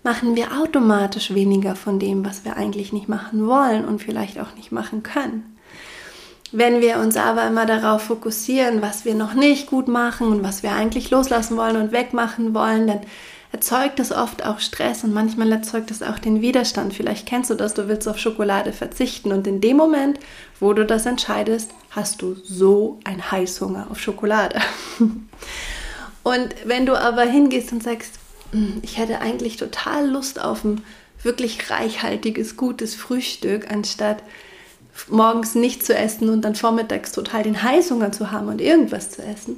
machen 0.03 0.35
wir 0.35 0.59
automatisch 0.61 1.33
weniger 1.33 1.75
von 1.75 1.99
dem, 1.99 2.25
was 2.25 2.45
wir 2.45 2.55
eigentlich 2.57 2.93
nicht 2.93 3.09
machen 3.09 3.47
wollen 3.47 3.85
und 3.85 4.01
vielleicht 4.01 4.39
auch 4.39 4.55
nicht 4.55 4.71
machen 4.71 5.03
können. 5.03 5.57
Wenn 6.51 6.81
wir 6.81 6.97
uns 6.97 7.15
aber 7.15 7.45
immer 7.45 7.65
darauf 7.65 8.03
fokussieren, 8.03 8.81
was 8.81 9.05
wir 9.05 9.13
noch 9.13 9.33
nicht 9.33 9.67
gut 9.67 9.87
machen 9.87 10.27
und 10.27 10.43
was 10.43 10.63
wir 10.63 10.71
eigentlich 10.71 11.11
loslassen 11.11 11.57
wollen 11.57 11.75
und 11.75 11.91
wegmachen 11.91 12.55
wollen, 12.55 12.87
dann 12.87 13.01
erzeugt 13.51 13.99
das 13.99 14.11
oft 14.11 14.45
auch 14.45 14.59
Stress 14.59 15.03
und 15.03 15.13
manchmal 15.13 15.51
erzeugt 15.51 15.91
es 15.91 16.01
auch 16.03 16.19
den 16.19 16.41
Widerstand. 16.41 16.93
Vielleicht 16.93 17.27
kennst 17.27 17.49
du 17.49 17.55
das, 17.55 17.73
du 17.73 17.87
willst 17.87 18.07
auf 18.07 18.17
Schokolade 18.17 18.73
verzichten 18.73 19.31
und 19.31 19.45
in 19.47 19.61
dem 19.61 19.77
Moment, 19.77 20.19
wo 20.59 20.73
du 20.73 20.85
das 20.85 21.05
entscheidest, 21.05 21.71
hast 21.91 22.21
du 22.21 22.35
so 22.43 22.99
einen 23.03 23.31
Heißhunger 23.31 23.87
auf 23.89 23.99
Schokolade. 23.99 24.59
und 26.23 26.55
wenn 26.65 26.85
du 26.85 26.99
aber 26.99 27.23
hingehst 27.23 27.71
und 27.71 27.83
sagst, 27.83 28.18
ich 28.81 28.97
hätte 28.97 29.21
eigentlich 29.21 29.57
total 29.57 30.09
Lust 30.09 30.41
auf 30.41 30.63
ein 30.63 30.81
wirklich 31.21 31.69
reichhaltiges, 31.69 32.57
gutes 32.57 32.95
Frühstück, 32.95 33.69
anstatt 33.69 34.23
morgens 35.07 35.55
nicht 35.55 35.85
zu 35.85 35.95
essen 35.95 36.29
und 36.29 36.41
dann 36.41 36.55
vormittags 36.55 37.11
total 37.11 37.43
den 37.43 37.61
Heißhunger 37.61 38.11
zu 38.11 38.31
haben 38.31 38.47
und 38.47 38.61
irgendwas 38.61 39.11
zu 39.11 39.21
essen, 39.21 39.57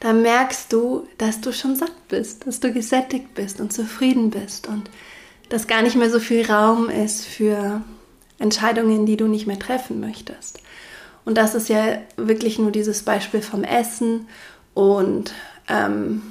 dann 0.00 0.22
merkst 0.22 0.72
du, 0.72 1.06
dass 1.18 1.40
du 1.40 1.52
schon 1.52 1.76
satt 1.76 2.08
bist, 2.08 2.46
dass 2.46 2.60
du 2.60 2.72
gesättigt 2.72 3.34
bist 3.34 3.60
und 3.60 3.72
zufrieden 3.72 4.30
bist 4.30 4.66
und 4.66 4.90
dass 5.50 5.66
gar 5.66 5.82
nicht 5.82 5.96
mehr 5.96 6.10
so 6.10 6.20
viel 6.20 6.50
Raum 6.50 6.88
ist 6.88 7.26
für 7.26 7.82
Entscheidungen, 8.38 9.04
die 9.04 9.16
du 9.16 9.26
nicht 9.26 9.46
mehr 9.46 9.58
treffen 9.58 10.00
möchtest. 10.00 10.60
Und 11.24 11.36
das 11.36 11.54
ist 11.54 11.68
ja 11.68 11.98
wirklich 12.16 12.58
nur 12.58 12.70
dieses 12.70 13.02
Beispiel 13.02 13.42
vom 13.42 13.62
Essen 13.62 14.26
und 14.72 15.34
ähm, 15.68 16.22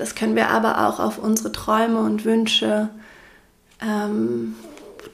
das 0.00 0.14
können 0.14 0.34
wir 0.34 0.48
aber 0.48 0.88
auch 0.88 0.98
auf 0.98 1.18
unsere 1.18 1.52
Träume 1.52 2.00
und 2.00 2.24
Wünsche 2.24 2.88
ähm, 3.82 4.54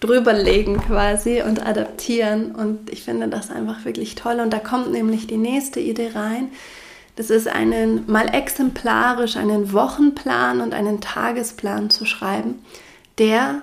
drüberlegen 0.01 0.81
quasi 0.81 1.43
und 1.43 1.67
adaptieren. 1.67 2.55
Und 2.55 2.91
ich 2.91 3.03
finde 3.03 3.29
das 3.29 3.51
einfach 3.51 3.85
wirklich 3.85 4.15
toll. 4.15 4.41
Und 4.41 4.53
da 4.53 4.59
kommt 4.59 4.93
nämlich 4.93 5.27
die 5.27 5.37
nächste 5.37 5.81
Idee 5.81 6.13
rein. 6.15 6.51
Das 7.17 7.31
ist 7.31 7.49
einen 7.49 8.05
mal 8.07 8.29
exemplarisch 8.33 9.37
einen 9.37 9.73
Wochenplan 9.73 10.61
und 10.61 10.75
einen 10.75 11.01
Tagesplan 11.01 11.91
zu 11.91 12.05
schreiben, 12.05 12.63
der 13.19 13.63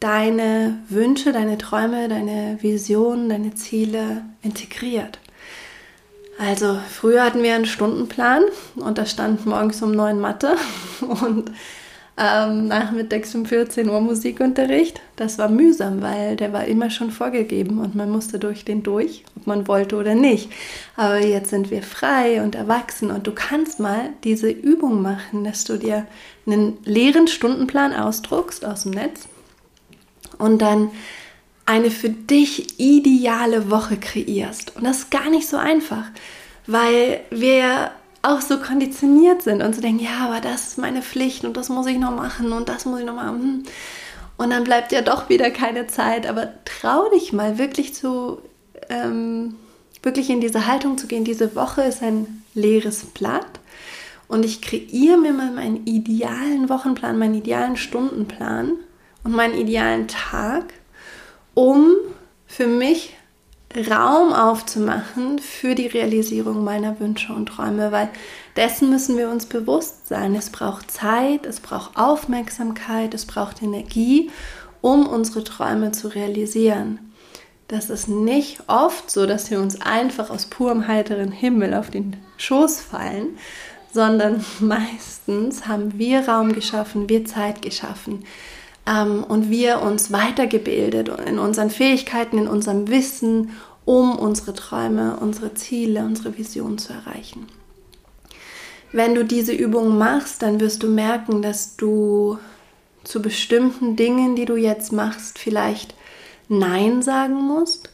deine 0.00 0.78
Wünsche, 0.88 1.32
deine 1.32 1.58
Träume, 1.58 2.08
deine 2.08 2.58
Visionen, 2.62 3.28
deine 3.28 3.54
Ziele 3.54 4.24
integriert. 4.42 5.18
Also 6.40 6.78
früher 6.88 7.22
hatten 7.22 7.42
wir 7.42 7.54
einen 7.54 7.66
Stundenplan 7.66 8.42
und 8.76 8.96
da 8.96 9.04
stand 9.04 9.44
morgens 9.44 9.82
um 9.82 9.92
neun 9.92 10.20
Mathe 10.20 10.56
und 11.22 11.52
ähm, 12.16 12.66
nachmittags 12.66 13.34
um 13.34 13.44
14 13.44 13.90
Uhr 13.90 14.00
Musikunterricht. 14.00 15.02
Das 15.16 15.36
war 15.36 15.50
mühsam, 15.50 16.00
weil 16.00 16.36
der 16.36 16.54
war 16.54 16.64
immer 16.64 16.88
schon 16.88 17.10
vorgegeben 17.10 17.78
und 17.78 17.94
man 17.94 18.08
musste 18.08 18.38
durch 18.38 18.64
den 18.64 18.82
durch, 18.82 19.22
ob 19.36 19.46
man 19.46 19.68
wollte 19.68 19.96
oder 19.96 20.14
nicht. 20.14 20.50
Aber 20.96 21.18
jetzt 21.18 21.50
sind 21.50 21.70
wir 21.70 21.82
frei 21.82 22.42
und 22.42 22.54
erwachsen 22.54 23.10
und 23.10 23.26
du 23.26 23.32
kannst 23.32 23.78
mal 23.78 24.08
diese 24.24 24.48
Übung 24.48 25.02
machen, 25.02 25.44
dass 25.44 25.64
du 25.64 25.76
dir 25.76 26.06
einen 26.46 26.78
leeren 26.86 27.28
Stundenplan 27.28 27.92
ausdruckst 27.92 28.64
aus 28.64 28.84
dem 28.84 28.92
Netz 28.92 29.28
und 30.38 30.62
dann 30.62 30.90
eine 31.70 31.92
für 31.92 32.10
dich 32.10 32.80
ideale 32.80 33.70
Woche 33.70 33.96
kreierst. 33.96 34.74
Und 34.74 34.84
das 34.84 34.98
ist 34.98 35.10
gar 35.12 35.30
nicht 35.30 35.48
so 35.48 35.56
einfach, 35.56 36.04
weil 36.66 37.20
wir 37.30 37.92
auch 38.22 38.40
so 38.40 38.58
konditioniert 38.58 39.42
sind 39.42 39.62
und 39.62 39.74
zu 39.74 39.80
denken, 39.80 40.04
ja, 40.04 40.26
aber 40.26 40.40
das 40.40 40.68
ist 40.68 40.78
meine 40.78 41.00
Pflicht 41.00 41.44
und 41.44 41.56
das 41.56 41.68
muss 41.68 41.86
ich 41.86 41.96
noch 41.96 42.14
machen 42.14 42.52
und 42.52 42.68
das 42.68 42.86
muss 42.86 42.98
ich 42.98 43.06
noch 43.06 43.14
machen. 43.14 43.62
Und 44.36 44.50
dann 44.50 44.64
bleibt 44.64 44.90
ja 44.90 45.00
doch 45.00 45.28
wieder 45.28 45.50
keine 45.50 45.86
Zeit. 45.86 46.26
Aber 46.26 46.48
trau 46.64 47.08
dich 47.10 47.32
mal 47.32 47.56
wirklich 47.56 47.94
zu, 47.94 48.38
ähm, 48.88 49.54
wirklich 50.02 50.28
in 50.28 50.40
diese 50.40 50.66
Haltung 50.66 50.98
zu 50.98 51.06
gehen. 51.06 51.24
Diese 51.24 51.54
Woche 51.54 51.82
ist 51.82 52.02
ein 52.02 52.42
leeres 52.52 53.04
Blatt 53.04 53.60
und 54.26 54.44
ich 54.44 54.60
kreiere 54.60 55.18
mir 55.18 55.32
mal 55.32 55.52
meinen 55.52 55.86
idealen 55.86 56.68
Wochenplan, 56.68 57.16
meinen 57.16 57.34
idealen 57.34 57.76
Stundenplan 57.76 58.72
und 59.22 59.36
meinen 59.36 59.54
idealen 59.54 60.08
Tag, 60.08 60.72
um 61.54 61.94
für 62.46 62.66
mich 62.66 63.14
Raum 63.88 64.32
aufzumachen 64.32 65.38
für 65.38 65.76
die 65.76 65.86
Realisierung 65.86 66.64
meiner 66.64 66.98
Wünsche 66.98 67.32
und 67.32 67.46
Träume, 67.46 67.92
weil 67.92 68.08
dessen 68.56 68.90
müssen 68.90 69.16
wir 69.16 69.30
uns 69.30 69.46
bewusst 69.46 70.08
sein. 70.08 70.34
Es 70.34 70.50
braucht 70.50 70.90
Zeit, 70.90 71.46
es 71.46 71.60
braucht 71.60 71.96
Aufmerksamkeit, 71.96 73.14
es 73.14 73.26
braucht 73.26 73.62
Energie, 73.62 74.30
um 74.80 75.06
unsere 75.06 75.44
Träume 75.44 75.92
zu 75.92 76.08
realisieren. 76.08 76.98
Das 77.68 77.90
ist 77.90 78.08
nicht 78.08 78.64
oft 78.66 79.08
so, 79.08 79.26
dass 79.26 79.52
wir 79.52 79.60
uns 79.60 79.80
einfach 79.80 80.30
aus 80.30 80.46
purem 80.46 80.88
heiteren 80.88 81.30
Himmel 81.30 81.74
auf 81.74 81.90
den 81.90 82.16
Schoß 82.38 82.80
fallen, 82.80 83.38
sondern 83.92 84.44
meistens 84.58 85.68
haben 85.68 85.96
wir 85.96 86.28
Raum 86.28 86.52
geschaffen, 86.52 87.08
wir 87.08 87.24
Zeit 87.24 87.62
geschaffen 87.62 88.24
ähm, 88.86 89.24
und 89.24 89.50
wir 89.50 89.82
uns 89.82 90.12
weitergebildet 90.12 91.08
in 91.26 91.38
unseren 91.38 91.70
Fähigkeiten, 91.70 92.38
in 92.38 92.48
unserem 92.48 92.88
Wissen, 92.88 93.50
um 93.84 94.18
unsere 94.18 94.54
Träume, 94.54 95.16
unsere 95.20 95.54
Ziele, 95.54 96.04
unsere 96.04 96.36
Vision 96.36 96.78
zu 96.78 96.92
erreichen. 96.92 97.46
Wenn 98.92 99.14
du 99.14 99.24
diese 99.24 99.52
Übung 99.52 99.98
machst, 99.98 100.42
dann 100.42 100.60
wirst 100.60 100.82
du 100.82 100.88
merken, 100.88 101.42
dass 101.42 101.76
du 101.76 102.38
zu 103.04 103.22
bestimmten 103.22 103.96
Dingen, 103.96 104.36
die 104.36 104.44
du 104.44 104.56
jetzt 104.56 104.92
machst, 104.92 105.38
vielleicht 105.38 105.94
Nein 106.48 107.02
sagen 107.02 107.34
musst. 107.34 107.90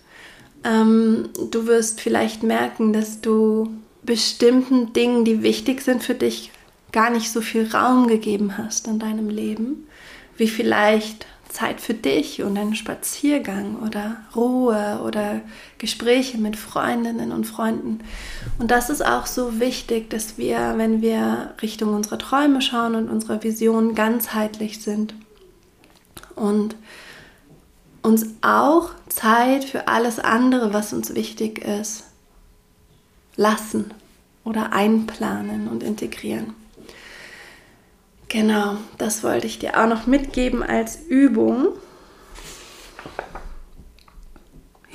Ähm, 0.64 1.28
du 1.50 1.66
wirst 1.66 2.00
vielleicht 2.00 2.42
merken, 2.42 2.92
dass 2.92 3.20
du 3.20 3.68
bestimmten 4.02 4.92
Dingen, 4.92 5.24
die 5.24 5.42
wichtig 5.42 5.82
sind 5.82 6.02
für 6.02 6.14
dich, 6.14 6.50
gar 6.92 7.10
nicht 7.10 7.30
so 7.30 7.40
viel 7.40 7.70
Raum 7.70 8.06
gegeben 8.06 8.56
hast 8.56 8.86
in 8.86 8.98
deinem 8.98 9.28
Leben 9.28 9.86
wie 10.36 10.48
vielleicht 10.48 11.26
Zeit 11.48 11.80
für 11.80 11.94
dich 11.94 12.42
und 12.42 12.58
einen 12.58 12.74
Spaziergang 12.74 13.76
oder 13.76 14.16
Ruhe 14.34 15.00
oder 15.04 15.40
Gespräche 15.78 16.36
mit 16.38 16.56
Freundinnen 16.56 17.32
und 17.32 17.44
Freunden. 17.44 18.00
Und 18.58 18.70
das 18.70 18.90
ist 18.90 19.04
auch 19.04 19.26
so 19.26 19.58
wichtig, 19.58 20.10
dass 20.10 20.36
wir, 20.36 20.74
wenn 20.76 21.00
wir 21.00 21.54
Richtung 21.62 21.94
unserer 21.94 22.18
Träume 22.18 22.60
schauen 22.60 22.94
und 22.94 23.08
unserer 23.08 23.42
Vision 23.42 23.94
ganzheitlich 23.94 24.82
sind 24.82 25.14
und 26.34 26.76
uns 28.02 28.26
auch 28.42 28.90
Zeit 29.08 29.64
für 29.64 29.88
alles 29.88 30.18
andere, 30.18 30.74
was 30.74 30.92
uns 30.92 31.14
wichtig 31.14 31.64
ist, 31.64 32.04
lassen 33.36 33.92
oder 34.44 34.72
einplanen 34.72 35.68
und 35.68 35.82
integrieren. 35.82 36.54
Genau, 38.28 38.76
das 38.98 39.22
wollte 39.22 39.46
ich 39.46 39.58
dir 39.58 39.80
auch 39.80 39.86
noch 39.86 40.06
mitgeben 40.06 40.62
als 40.62 40.96
Übung. 40.96 41.68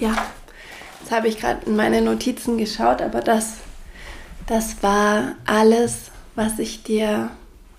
ja, 0.02 0.15
jetzt 1.00 1.12
habe 1.12 1.28
ich 1.28 1.39
gerade 1.39 1.65
in 1.67 1.76
meine 1.76 2.02
Notizen 2.02 2.58
geschaut, 2.58 3.02
aber 3.02 3.22
das, 3.22 3.58
das 4.48 4.82
war 4.82 5.36
alles, 5.46 6.12
was 6.36 6.60
ich 6.60 6.84
dir 6.84 7.30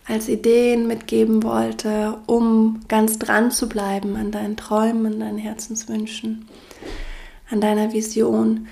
als 0.06 0.28
Ideen 0.28 0.86
mitgeben 0.86 1.42
wollte, 1.42 2.18
um 2.26 2.80
ganz 2.88 3.18
dran 3.18 3.50
zu 3.50 3.68
bleiben 3.68 4.16
an 4.16 4.30
deinen 4.30 4.56
Träumen, 4.56 5.06
an 5.06 5.20
deinen 5.20 5.38
Herzenswünschen, 5.38 6.48
an 7.50 7.60
deiner 7.60 7.92
Vision. 7.92 8.68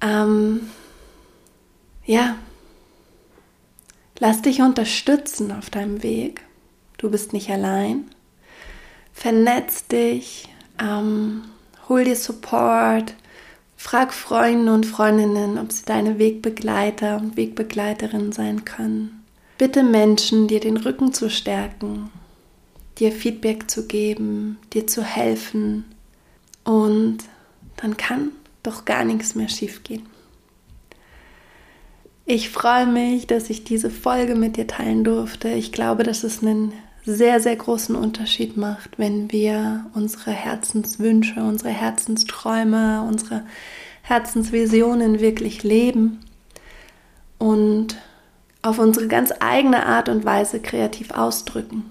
Ähm, 0.00 0.60
ja, 2.06 2.36
lass 4.24 4.40
dich 4.40 4.62
unterstützen 4.62 5.52
auf 5.52 5.68
deinem 5.68 6.02
Weg. 6.02 6.40
Du 6.96 7.10
bist 7.10 7.34
nicht 7.34 7.50
allein. 7.50 8.06
Vernetz 9.12 9.86
dich, 9.86 10.48
ähm, 10.82 11.42
hol 11.90 12.04
dir 12.04 12.16
Support, 12.16 13.12
frag 13.76 14.14
Freunde 14.14 14.72
und 14.72 14.86
Freundinnen, 14.86 15.58
ob 15.58 15.72
sie 15.72 15.84
deine 15.84 16.18
Wegbegleiter 16.18 17.18
und 17.18 17.36
Wegbegleiterinnen 17.36 18.32
sein 18.32 18.64
können. 18.64 19.22
Bitte 19.58 19.82
Menschen, 19.82 20.48
dir 20.48 20.60
den 20.60 20.78
Rücken 20.78 21.12
zu 21.12 21.28
stärken, 21.28 22.10
dir 22.96 23.12
Feedback 23.12 23.70
zu 23.70 23.86
geben, 23.86 24.56
dir 24.72 24.86
zu 24.86 25.02
helfen 25.02 25.84
und 26.64 27.18
dann 27.76 27.98
kann 27.98 28.30
doch 28.62 28.86
gar 28.86 29.04
nichts 29.04 29.34
mehr 29.34 29.50
schiefgehen. 29.50 30.13
Ich 32.26 32.48
freue 32.48 32.86
mich, 32.86 33.26
dass 33.26 33.50
ich 33.50 33.64
diese 33.64 33.90
Folge 33.90 34.34
mit 34.34 34.56
dir 34.56 34.66
teilen 34.66 35.04
durfte. 35.04 35.50
Ich 35.50 35.72
glaube, 35.72 36.04
dass 36.04 36.24
es 36.24 36.42
einen 36.42 36.72
sehr, 37.04 37.38
sehr 37.38 37.54
großen 37.54 37.94
Unterschied 37.94 38.56
macht, 38.56 38.98
wenn 38.98 39.30
wir 39.30 39.84
unsere 39.92 40.30
Herzenswünsche, 40.30 41.42
unsere 41.42 41.68
Herzensträume, 41.68 43.04
unsere 43.06 43.42
Herzensvisionen 44.00 45.20
wirklich 45.20 45.62
leben 45.64 46.20
und 47.38 47.96
auf 48.62 48.78
unsere 48.78 49.06
ganz 49.06 49.30
eigene 49.40 49.84
Art 49.84 50.08
und 50.08 50.24
Weise 50.24 50.60
kreativ 50.60 51.10
ausdrücken. 51.10 51.84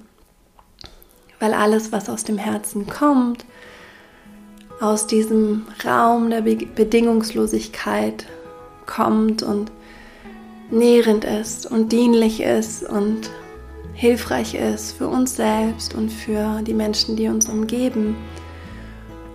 Weil 1.40 1.54
alles, 1.54 1.92
was 1.92 2.10
aus 2.10 2.24
dem 2.24 2.40
Herzen 2.40 2.88
kommt, 2.88 3.46
aus 4.80 5.06
diesem 5.06 5.68
Raum 5.86 6.32
der 6.32 6.42
Be 6.42 6.56
Bedingungslosigkeit 6.56 8.26
kommt 8.88 9.44
und 9.44 9.72
nährend 10.74 11.24
ist 11.24 11.70
und 11.70 11.92
dienlich 11.92 12.42
ist 12.42 12.84
und 12.84 13.30
hilfreich 13.94 14.56
ist 14.56 14.98
für 14.98 15.08
uns 15.08 15.36
selbst 15.36 15.94
und 15.94 16.12
für 16.12 16.62
die 16.64 16.74
Menschen, 16.74 17.16
die 17.16 17.28
uns 17.28 17.48
umgeben 17.48 18.16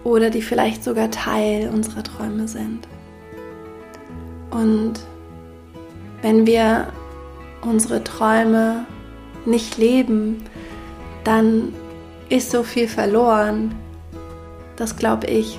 oder 0.04 0.30
die 0.30 0.42
vielleicht 0.42 0.82
sogar 0.82 1.10
Teil 1.10 1.70
unserer 1.72 2.02
Träume 2.02 2.48
sind. 2.48 2.88
Und 4.50 4.94
wenn 6.22 6.46
wir 6.46 6.88
unsere 7.62 8.02
Träume 8.02 8.86
nicht 9.46 9.78
leben, 9.78 10.42
dann 11.24 11.72
ist 12.28 12.50
so 12.50 12.62
viel 12.62 12.88
verloren. 12.88 13.74
Das 14.76 14.96
glaube 14.96 15.26
ich. 15.28 15.58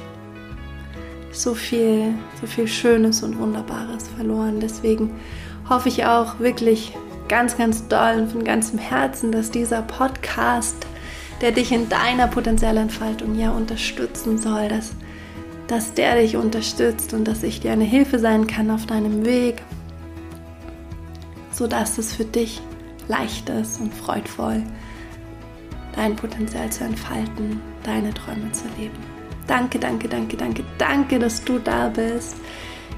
So 1.32 1.54
viel, 1.54 2.14
so 2.42 2.48
viel 2.48 2.68
Schönes 2.68 3.24
und 3.24 3.38
Wunderbares 3.38 4.08
verloren. 4.10 4.60
Deswegen 4.60 5.12
hoffe 5.70 5.90
ich 5.90 6.06
auch 6.06 6.40
wirklich 6.40 6.94
ganz, 7.28 7.58
ganz 7.58 7.88
doll 7.88 8.16
und 8.18 8.32
von 8.32 8.44
ganzem 8.44 8.80
Herzen, 8.80 9.32
dass 9.32 9.52
dieser 9.52 9.84
Podcast, 9.84 10.88
der 11.42 11.52
dich 11.52 11.72
in 11.72 11.88
deiner 11.88 12.28
Potenzialentfaltung 12.28 13.40
ja 13.40 13.52
unterstützen 13.52 14.38
soll, 14.38 14.68
dass, 14.68 14.92
dass 15.68 15.94
der 15.94 16.16
dich 16.16 16.36
unterstützt 16.36 17.14
und 17.14 17.26
dass 17.26 17.44
ich 17.44 17.62
dir 17.62 17.72
eine 17.72 17.86
Hilfe 17.86 18.20
sein 18.20 18.48
kann 18.48 18.72
auf 18.72 18.88
deinem 18.88 19.26
Weg, 19.26 19.62
sodass 21.52 21.98
es 21.98 22.16
für 22.16 22.26
dich 22.26 22.62
leicht 23.08 23.50
ist 23.50 23.80
und 23.80 23.94
freudvoll, 23.94 24.64
dein 25.96 26.16
Potenzial 26.16 26.70
zu 26.72 26.84
entfalten, 26.84 27.62
deine 27.84 28.14
Träume 28.14 28.52
zu 28.52 28.66
leben. 28.78 28.98
Danke, 29.48 29.80
danke, 29.80 30.08
danke, 30.08 30.38
danke, 30.38 30.64
danke, 30.78 31.20
dass 31.20 31.44
du 31.44 31.60
da 31.60 31.90
bist. 31.90 32.36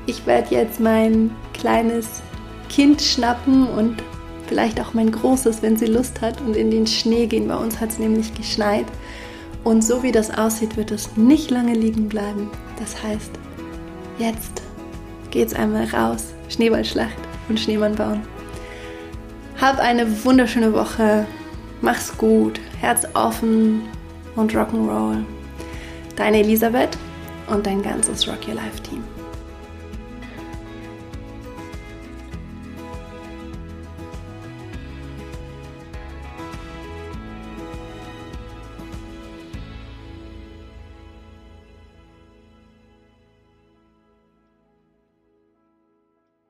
Ich 0.06 0.26
werde 0.26 0.56
jetzt 0.56 0.80
mein 0.80 1.32
kleines 1.54 2.22
Kind 2.72 3.02
schnappen 3.02 3.68
und 3.68 4.02
vielleicht 4.48 4.80
auch 4.80 4.94
mein 4.94 5.12
großes, 5.12 5.62
wenn 5.62 5.76
sie 5.76 5.88
Lust 5.88 6.22
hat 6.22 6.40
und 6.40 6.56
in 6.56 6.72
den 6.72 6.88
Schnee 6.88 7.26
gehen. 7.28 7.50
Bei 7.50 7.58
uns 7.58 7.82
hat 7.82 7.90
es 7.90 8.00
nämlich 8.00 8.34
geschneit. 8.34 8.86
Und 9.66 9.84
so 9.84 10.04
wie 10.04 10.14
das 10.14 10.32
aussieht, 10.32 10.78
wird 10.78 10.90
es 10.92 11.18
nicht 11.18 11.52
lange 11.52 11.74
liegen 11.74 12.08
bleiben. 12.08 12.50
Das 12.80 13.04
heißt, 13.04 13.32
jetzt 14.20 14.62
geht's 15.32 15.54
einmal 15.54 15.84
raus, 15.86 16.28
Schneeballschlacht 16.48 17.18
und 17.50 17.60
Schneemann 17.60 17.96
bauen. 17.96 18.22
Hab 19.60 19.78
eine 19.80 20.24
wunderschöne 20.24 20.72
Woche. 20.72 21.28
Mach's 21.82 22.18
gut. 22.18 22.60
Herz 22.80 23.06
offen 23.14 23.82
und 24.38 24.54
Rock'n'Roll. 24.54 25.26
Deine 26.16 26.40
Elisabeth 26.40 26.98
und 27.48 27.66
dein 27.66 27.84
ganzes 27.84 28.26
Rock 28.30 28.48
Your 28.48 28.56
Life 28.56 28.82
Team. 28.82 29.04